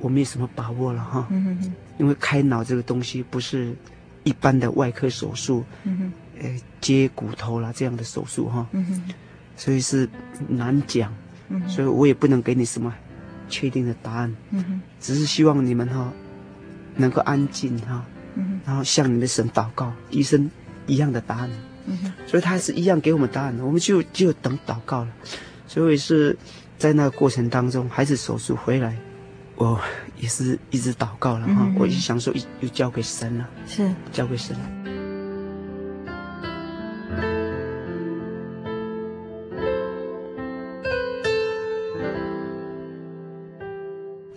[0.00, 3.74] 我没有什么把握了哈，嗯，因为开脑这个东西不是。
[4.22, 6.12] 一般的外科手术，嗯哼，
[6.42, 9.14] 呃，接骨头啦这样的手术哈，嗯哼，
[9.56, 10.06] 所以是
[10.46, 11.10] 难讲，
[11.48, 12.94] 嗯，所以我也不能给你什么
[13.48, 16.12] 确定的答案，嗯哼，只是希望你们哈
[16.96, 18.04] 能够安静哈，
[18.34, 20.50] 嗯，然后向你们的神祷告，医生
[20.86, 21.50] 一样的答案，
[21.86, 25.08] 嗯，所以他还是一样给我们答案，我们就就等祷告了，
[25.70, 26.36] 所以是
[26.76, 28.96] 在那个过程当中，孩子手术回来。
[29.54, 29.80] 我
[30.16, 34.68] 也是一直祷告了哈，嗯、我就想说，又交给神了，是交给神了。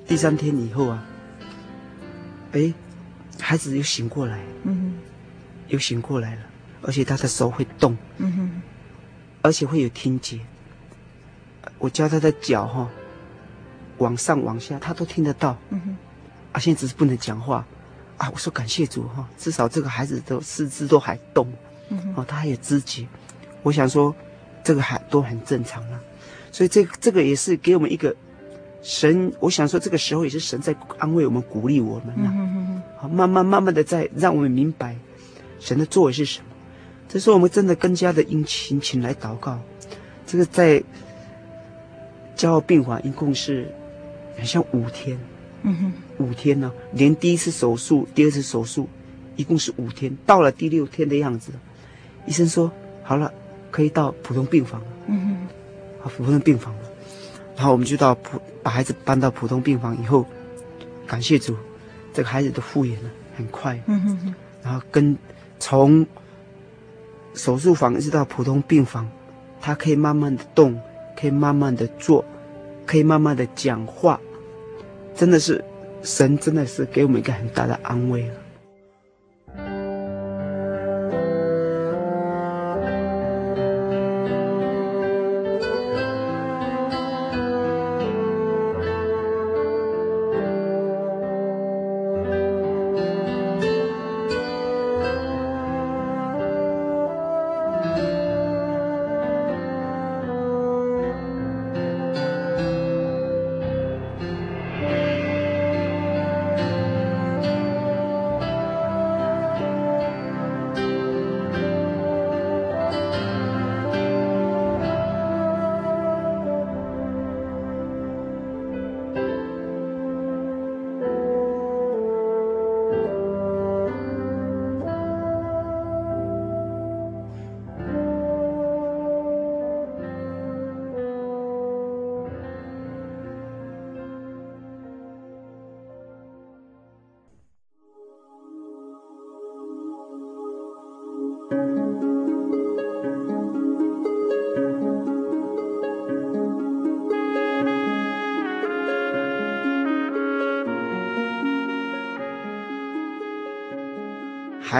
[0.06, 1.04] 第三天以后啊，
[2.52, 2.72] 哎，
[3.40, 4.94] 孩子又醒过来，嗯哼，
[5.70, 6.42] 又醒过来了，
[6.84, 8.62] 而且他的手会动，嗯哼，
[9.42, 10.38] 而且会有听觉。
[11.84, 12.88] 我教他的脚哈。
[13.98, 15.56] 往上往下，他都听得到。
[15.70, 15.98] 嗯哼，
[16.54, 17.66] 啊，现在只是不能讲话。
[18.18, 21.48] 啊，我说感谢主哈，至少这个孩子都四肢都还动。
[21.90, 23.06] 嗯哼，哦，他还有知觉。
[23.62, 24.14] 我想说，
[24.64, 26.00] 这个还都很正常啊。
[26.52, 28.16] 所以这个这个也是给我们一个
[28.82, 32.82] 神，我想说，这个时候也是神在安慰我们、鼓励我们呐。
[32.98, 34.96] 好，慢慢慢慢的在让我们明白
[35.60, 36.48] 神的作为是什么。
[37.08, 39.60] 这时候我们真的更加的殷勤勤来祷告。
[40.26, 40.84] 这个在
[42.36, 43.68] 加护病房一共是
[44.36, 45.18] 很像五天，
[45.64, 45.94] 嗯哼，
[46.26, 48.90] 五天呢，连第一次手术、第二次手术，
[49.36, 50.16] 一共是五天。
[50.26, 51.52] 到了第六天的样子，
[52.26, 52.72] 医生说
[53.04, 53.32] 好了，
[53.72, 54.88] 可以到普通病房了。
[55.08, 55.48] 嗯哼，
[56.04, 56.80] 好，普通病房了。
[57.56, 60.26] 然后我们就到普把孩子搬到普通病房以后，
[61.06, 61.56] 感谢主，
[62.14, 63.80] 这个孩子的复原了，很快。
[63.86, 64.36] 嗯哼哼。
[64.64, 65.16] 然后跟
[65.60, 66.06] 从
[67.36, 69.08] 手术房一直到普通病房，
[69.62, 70.80] 他可以慢慢的动，
[71.24, 72.26] 可以慢慢的做，
[72.86, 74.20] 可以慢慢的讲话，
[75.16, 75.64] 真的是
[76.02, 78.34] 神真的是给我们一个很大的安慰了。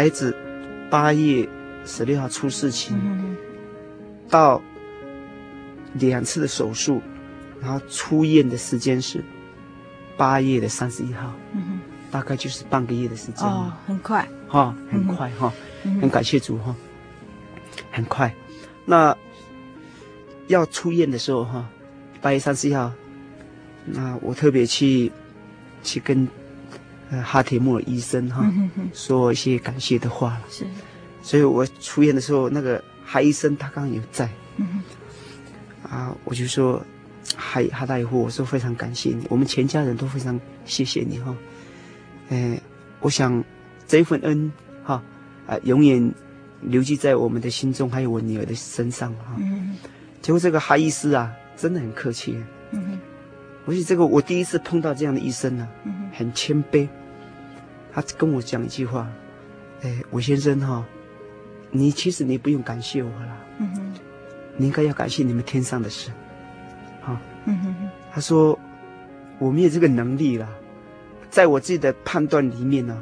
[0.04, 0.36] 孩子
[0.90, 1.48] 八月
[1.86, 3.00] 十六号出事情，
[4.30, 4.62] 到
[5.94, 7.02] 两次的手术，
[7.62, 9.24] 然后出院的时间是
[10.18, 11.34] 八月的三十一号，
[12.12, 13.48] 大概就是半个月的时间。
[13.48, 15.54] 哦，很快，哈，很快哈，
[16.02, 16.76] 很感谢主哈，
[17.90, 18.36] 很快。
[18.84, 19.16] 那
[20.48, 21.66] 要出院的时候哈，
[22.22, 22.92] 八月三十一号，
[23.86, 25.10] 那我特别去
[25.82, 26.28] 去跟。
[27.22, 28.50] 哈铁木尔医生哈，
[28.94, 30.42] 说一些感谢的话了。
[30.50, 30.66] 是，
[31.22, 34.30] 所以我出院的时候，那个哈医生他刚刚有在。
[35.84, 36.84] 啊，我就说，
[37.36, 41.36] 哈哈大夫，我说非常感谢你，我们全家人都非常谢谢你哈。
[42.30, 42.60] 哎，
[43.00, 43.44] 我想
[43.86, 44.52] 这份恩
[44.84, 45.04] 哈
[45.46, 46.12] 啊，永远
[46.62, 49.36] 留记在我们的心中，还有我女儿的身上哈。
[50.22, 52.42] 结果这个哈医师啊，真的很客气。
[52.72, 53.00] 嗯，
[53.68, 55.68] 而且这个我第一次碰到这样的医生呢，
[56.14, 56.88] 很谦卑。
[57.94, 59.08] 他跟我讲一句话，
[59.84, 60.84] 哎，韦先生哈，
[61.70, 63.94] 你其实你不用感谢我了，嗯哼，
[64.58, 66.12] 你应该要感谢你们天上的神，
[67.02, 68.58] 哈，嗯哼，他说
[69.38, 70.50] 我没有这个能力了，
[71.30, 73.00] 在我自己的判断里面呢，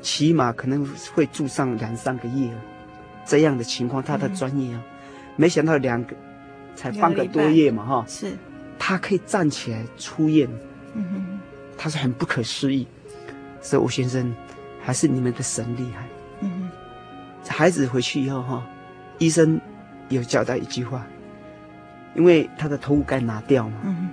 [0.00, 0.84] 起码可能
[1.14, 2.50] 会住上两三个月，
[3.24, 4.82] 这样的情况，他的专业啊，
[5.36, 6.16] 没想到两个
[6.74, 8.32] 才半个多月嘛，哈，是，
[8.76, 10.48] 他可以站起来出院，
[10.94, 11.40] 嗯哼，
[11.78, 12.88] 他是很不可思议。
[13.62, 14.34] 说吴先生，
[14.80, 16.06] 还是你们的神厉害。
[16.40, 18.66] 嗯哼，孩子回去以后哈，
[19.18, 19.60] 医生
[20.08, 21.06] 有交代一句话，
[22.14, 24.08] 因为他的头骨盖拿掉嘛，嗯，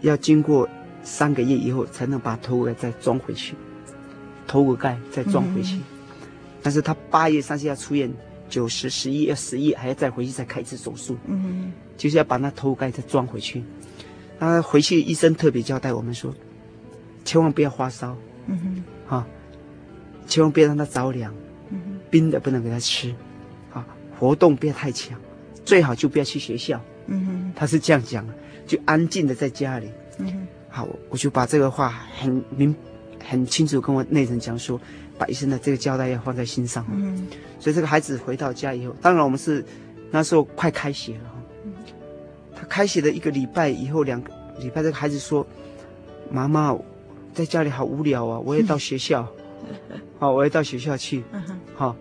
[0.00, 0.68] 要经过
[1.02, 3.54] 三个月以后才能把头骨盖再装回去，
[4.46, 5.76] 头骨盖再装回去。
[5.76, 5.82] 嗯、
[6.62, 8.12] 但是他八月三十号出院，
[8.48, 11.16] 九十、十一、十一还要再回去再开一次手术。
[11.26, 13.62] 嗯，就是要把那头骨盖再装回去。
[14.38, 16.34] 他回去医生特别交代我们说，
[17.24, 18.16] 千万不要发烧。
[18.46, 19.26] 嗯哼，好，
[20.26, 21.34] 千万不要让他着凉，
[21.70, 23.14] 嗯，冰的不能给他吃，
[23.72, 23.84] 啊，
[24.18, 25.18] 活动不要太强，
[25.64, 28.32] 最好就不要去学校，嗯哼，他是这样讲的，
[28.66, 32.74] 就安静的在家里，嗯哼，好，我就把这个话很明、
[33.24, 34.80] 很清楚跟我内人讲说，
[35.18, 37.26] 把医生的这个交代要放在心上，嗯，
[37.58, 39.64] 所以这个孩子回到家以后，当然我们是
[40.10, 41.34] 那时候快开学了，
[41.64, 41.72] 嗯，
[42.54, 45.44] 他开学的一个礼拜以后，两个礼拜，这个孩子说，
[46.30, 46.76] 妈妈。
[47.36, 48.38] 在家里好无聊啊！
[48.38, 49.28] 我也到学校，
[50.18, 51.22] 好，我也到学校去。
[51.74, 51.94] 好，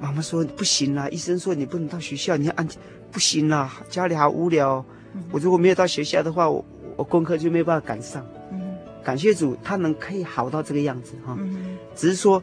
[0.00, 2.78] 妈妈说不行啦，医生说你不能到学校，你要安静，
[3.10, 4.84] 不行啦，家里好无聊。
[5.32, 6.64] 我如果没有到学校的话，我
[6.94, 8.24] 我功课就没办法赶上。
[9.02, 11.36] 感谢主，他能可以好到这个样子哈。
[11.96, 12.40] 只是说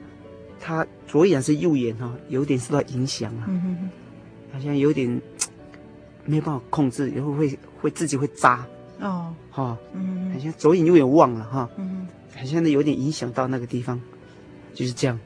[0.60, 3.48] 他左眼是右眼哈，有点受到影响了。
[4.52, 5.10] 好像有点
[6.26, 8.68] 没有办法控制，然后会会自己会扎。
[9.00, 14.00] 哦，哈，嗯，好像走眼有点忘了哈，嗯，好像有点影响到那个地方，
[14.74, 15.20] 就是这样。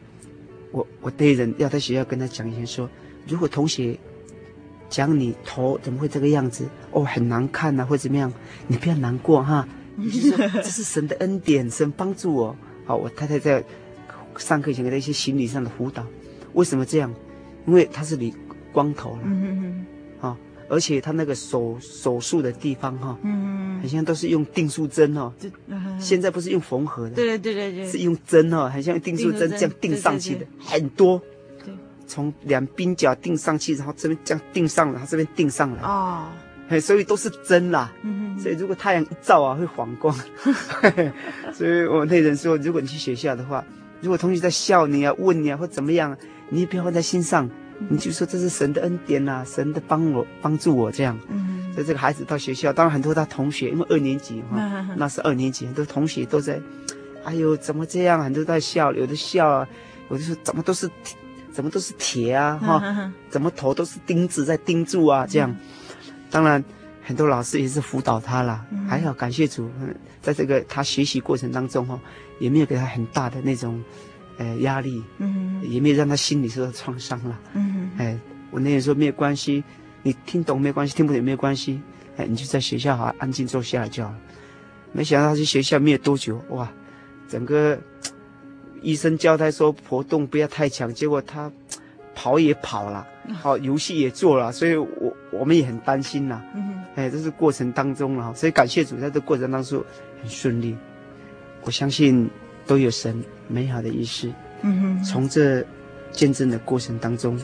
[0.72, 2.90] 我我对人要在学校跟他讲一些说，
[3.28, 3.98] 如果同学
[4.90, 8.32] 讲你头怎么会这个样子，哦，很难看呐、啊，或怎么样，
[8.68, 12.56] 你不要难过哈，你 就说这是神的恩典，神帮助我。
[12.86, 13.64] 好，我太太在
[14.38, 16.06] 上课前给他一些心理上的辅导，
[16.54, 17.14] 为什么这样？
[17.68, 18.34] 因为他是理
[18.72, 19.99] 光头了，嗯嗯嗯，啊，
[20.70, 25.34] 而且他那个手手术的地方哈，嗯，好像都是用订书针哦，
[26.00, 31.20] 现在不是用缝合的，对对对对，是用针哦，好像订书针这样钉上去的，很多，
[31.66, 31.74] 对，
[32.08, 36.28] 从两鬓角钉上去，然后这边这样钉上了，他这边钉上来，哦，
[36.70, 40.16] 嘿，所以都是针啦，嗯嗯，所以如果太阳一照啊，会反光，
[41.54, 43.66] 所以我那人说，如果你去学校的话，
[44.02, 46.16] 如果同学在笑你啊，问你啊，或怎么样。
[46.52, 47.48] 你也不要放在心上，
[47.88, 51.18] 你就说这是神的恩典呐、啊，神的帮我帮助我这样。
[51.30, 56.60] 嗯，所以这个孩子到学校，当然很多他同学，因为二年级哈，嗯、那是二年级，很多同学都在，
[57.24, 58.22] 哎呦怎么这样？
[58.22, 59.68] 很多在笑，有的笑啊，
[60.10, 60.90] 有的说怎么都是，
[61.54, 65.50] 怎么都是铁啊哈，嗯、怎么头都是钉子在钉住啊这样。
[65.50, 65.58] 嗯、
[66.30, 66.62] 当然
[67.02, 69.70] 很多老师也是辅导他了，嗯、还好感谢主，
[70.22, 71.98] 在这个他学习过程当中哈，
[72.40, 73.82] 也没有给他很大的那种。
[74.42, 77.38] 呃，压力，嗯，也没有让他心里受到创伤了，
[78.60, 79.64] 我那天说没有关系，
[80.04, 81.82] 你听懂没关系，听不懂也没有关系，
[82.18, 84.18] 哎，你就在学校好安静坐下来就好了。
[84.92, 86.70] 没想到他去学校没有多久，哇，
[87.30, 87.80] 整个
[88.82, 91.50] 医生交代说活动不要太强，结果他
[92.14, 99.82] 跑也跑了，好游戏也做了，所以我我们也很担心呐，嗯，哎，这是过程当中了，所以感谢主，在这过程当中
[100.22, 100.76] 很顺利，
[101.62, 102.30] 我相信
[102.68, 103.24] 都有神。
[103.48, 104.30] 美好的意思，
[104.64, 105.66] 嗯哼，从这
[106.12, 107.40] 见证的过程当中，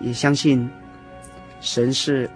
[0.00, 0.68] 也相信
[1.60, 2.28] 神是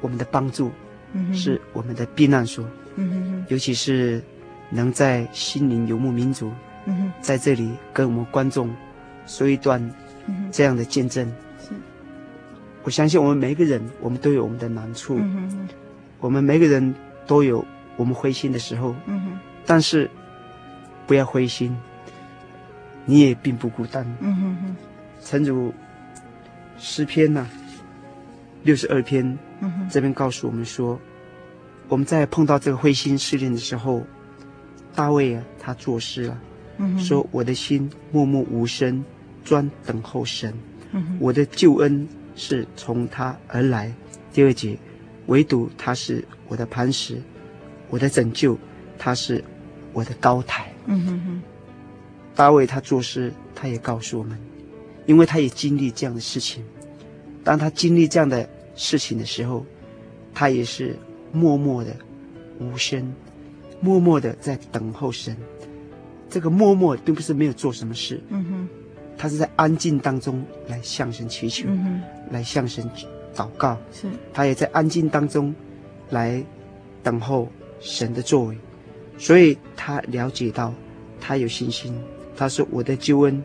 [0.00, 0.70] 我们的帮助，
[1.12, 2.64] 嗯，是我们的避难所，
[2.96, 4.22] 嗯哼，尤其是
[4.70, 6.52] 能在心灵游牧民族，
[6.86, 8.74] 嗯哼，在这里跟我们观众
[9.26, 9.80] 说一段
[10.50, 11.26] 这样的见证，
[11.60, 11.70] 是，
[12.84, 15.68] 我相信我们每一个人，我们都有我们的难处，嗯哼，
[16.20, 16.94] 我们每个人
[17.26, 17.64] 都有
[17.96, 20.10] 我们灰心的时候，嗯哼，但是。
[21.08, 21.74] 不要灰心，
[23.06, 24.04] 你也并不孤单。
[24.20, 24.76] 嗯哼哼，
[25.24, 25.72] 诚如
[26.78, 27.50] 诗篇呐、啊，
[28.62, 30.98] 六十二篇，嗯哼，这边告诉我们说，
[31.88, 34.02] 我们在碰到这个灰心试炼的时候，
[34.94, 36.38] 大卫啊，他作诗啊，
[36.78, 39.04] 嗯，说我的心默默无声，
[39.44, 40.54] 专等候神。
[40.92, 43.92] 嗯哼，我的救恩是从他而来。
[44.32, 44.78] 第二节，
[45.26, 47.20] 唯独他是我的磐石，
[47.90, 48.56] 我的拯救，
[48.96, 49.42] 他是
[49.92, 50.72] 我的高台。
[50.86, 51.42] 嗯哼哼，
[52.34, 54.38] 大卫他作诗，他也告诉我们，
[55.08, 56.62] 因为他也经历这样的事情。
[57.42, 59.64] 当他经历这样的事情的时候，
[60.34, 60.94] 他也是
[61.32, 61.96] 默默的、
[62.60, 63.10] 无声，
[63.80, 65.34] 默默的在等候神。
[66.28, 68.68] 这个默默并不是没有做什么事，嗯哼，
[69.16, 72.84] 他是在安静当中来向神祈求，嗯哼，来向神
[73.34, 73.78] 祷告。
[73.90, 75.54] 是，他也在安静当中
[76.10, 76.44] 来
[77.02, 77.48] 等候
[77.80, 78.58] 神的作为。
[79.16, 80.74] 所以他了解到，
[81.18, 81.98] 他有信心。
[82.36, 83.42] 他说：“我的救恩，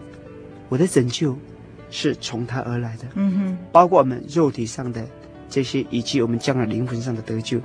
[0.69, 1.35] 我的拯救，
[1.93, 5.07] 是从他而来的。”嗯哼，包括我们肉体上的
[5.47, 7.61] 这些，以及我们将来灵魂上的得救。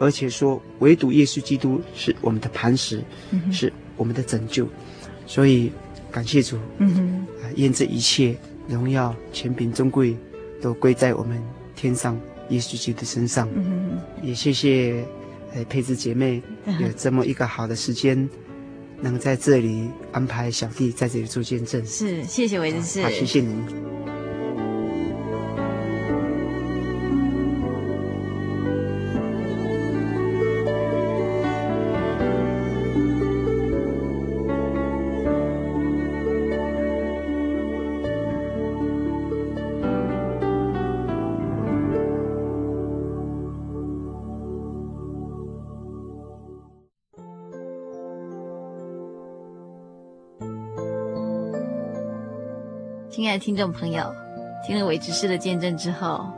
[0.00, 4.66] 而且说，唯独耶稣基督是我们的磐石，嗯、是我们的拯救。
[5.26, 5.70] 所以
[6.10, 6.58] 感谢主。
[6.78, 10.16] 嗯哼，啊，愿这一切荣耀、权柄、尊贵，
[10.60, 11.40] 都归在我们
[11.76, 12.18] 天上
[12.48, 13.48] 耶稣基督身上。
[13.54, 15.04] 嗯哼，也谢谢。
[15.52, 16.40] 哎，佩芝姐妹
[16.78, 18.30] 有这么一个好的时间，
[19.02, 23.99] 能在这里安排小弟在这里做见证，是谢谢韦执事，好，谢谢您。
[53.40, 54.14] 听众朋友，
[54.66, 56.30] 听了韦执事的见证之后，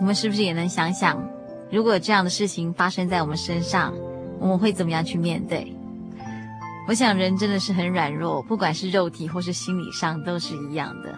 [0.00, 1.22] 我们是不是也能想想，
[1.70, 3.92] 如果这样的事情发生在我们身上，
[4.40, 5.70] 我们会怎么样去面对？
[6.88, 11.14] 我想人真的是很软弱，不管是肉体或是心理上都是一样的。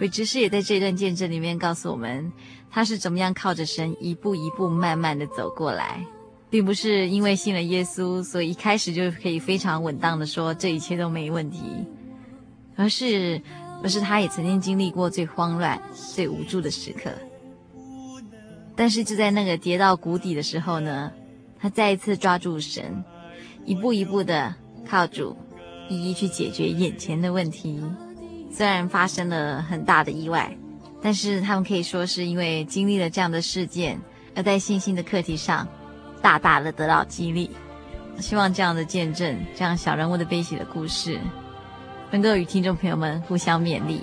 [0.00, 2.32] 韦执事也在这段见证里面告诉我们，
[2.68, 6.04] 他是怎么样靠着神一步一步慢慢的走过来，
[6.50, 11.62] 并不是因为信了耶稣，所以一开始就可以非常稳当的说这一切都没问题，
[12.74, 13.40] 而是。
[13.82, 17.10] 而是他也曾经经历过最慌乱、最无助的时刻。
[18.74, 21.10] 但是就在那个跌到谷底的时候呢，
[21.58, 23.04] 他再一次抓住神，
[23.64, 24.54] 一步一步的
[24.86, 25.36] 靠主，
[25.88, 27.82] 一一去解决眼前的问题。
[28.52, 30.56] 虽然发生了很大的意外，
[31.00, 34.00] 但是他们可以说是因为经历了这样的事件，
[34.34, 35.66] 而在信心的课题上
[36.20, 37.50] 大大的得到激励。
[38.18, 41.20] 希望这样的见证，这样小人物的悲喜的故事，
[42.10, 44.02] 能够与听众朋友们互相勉励。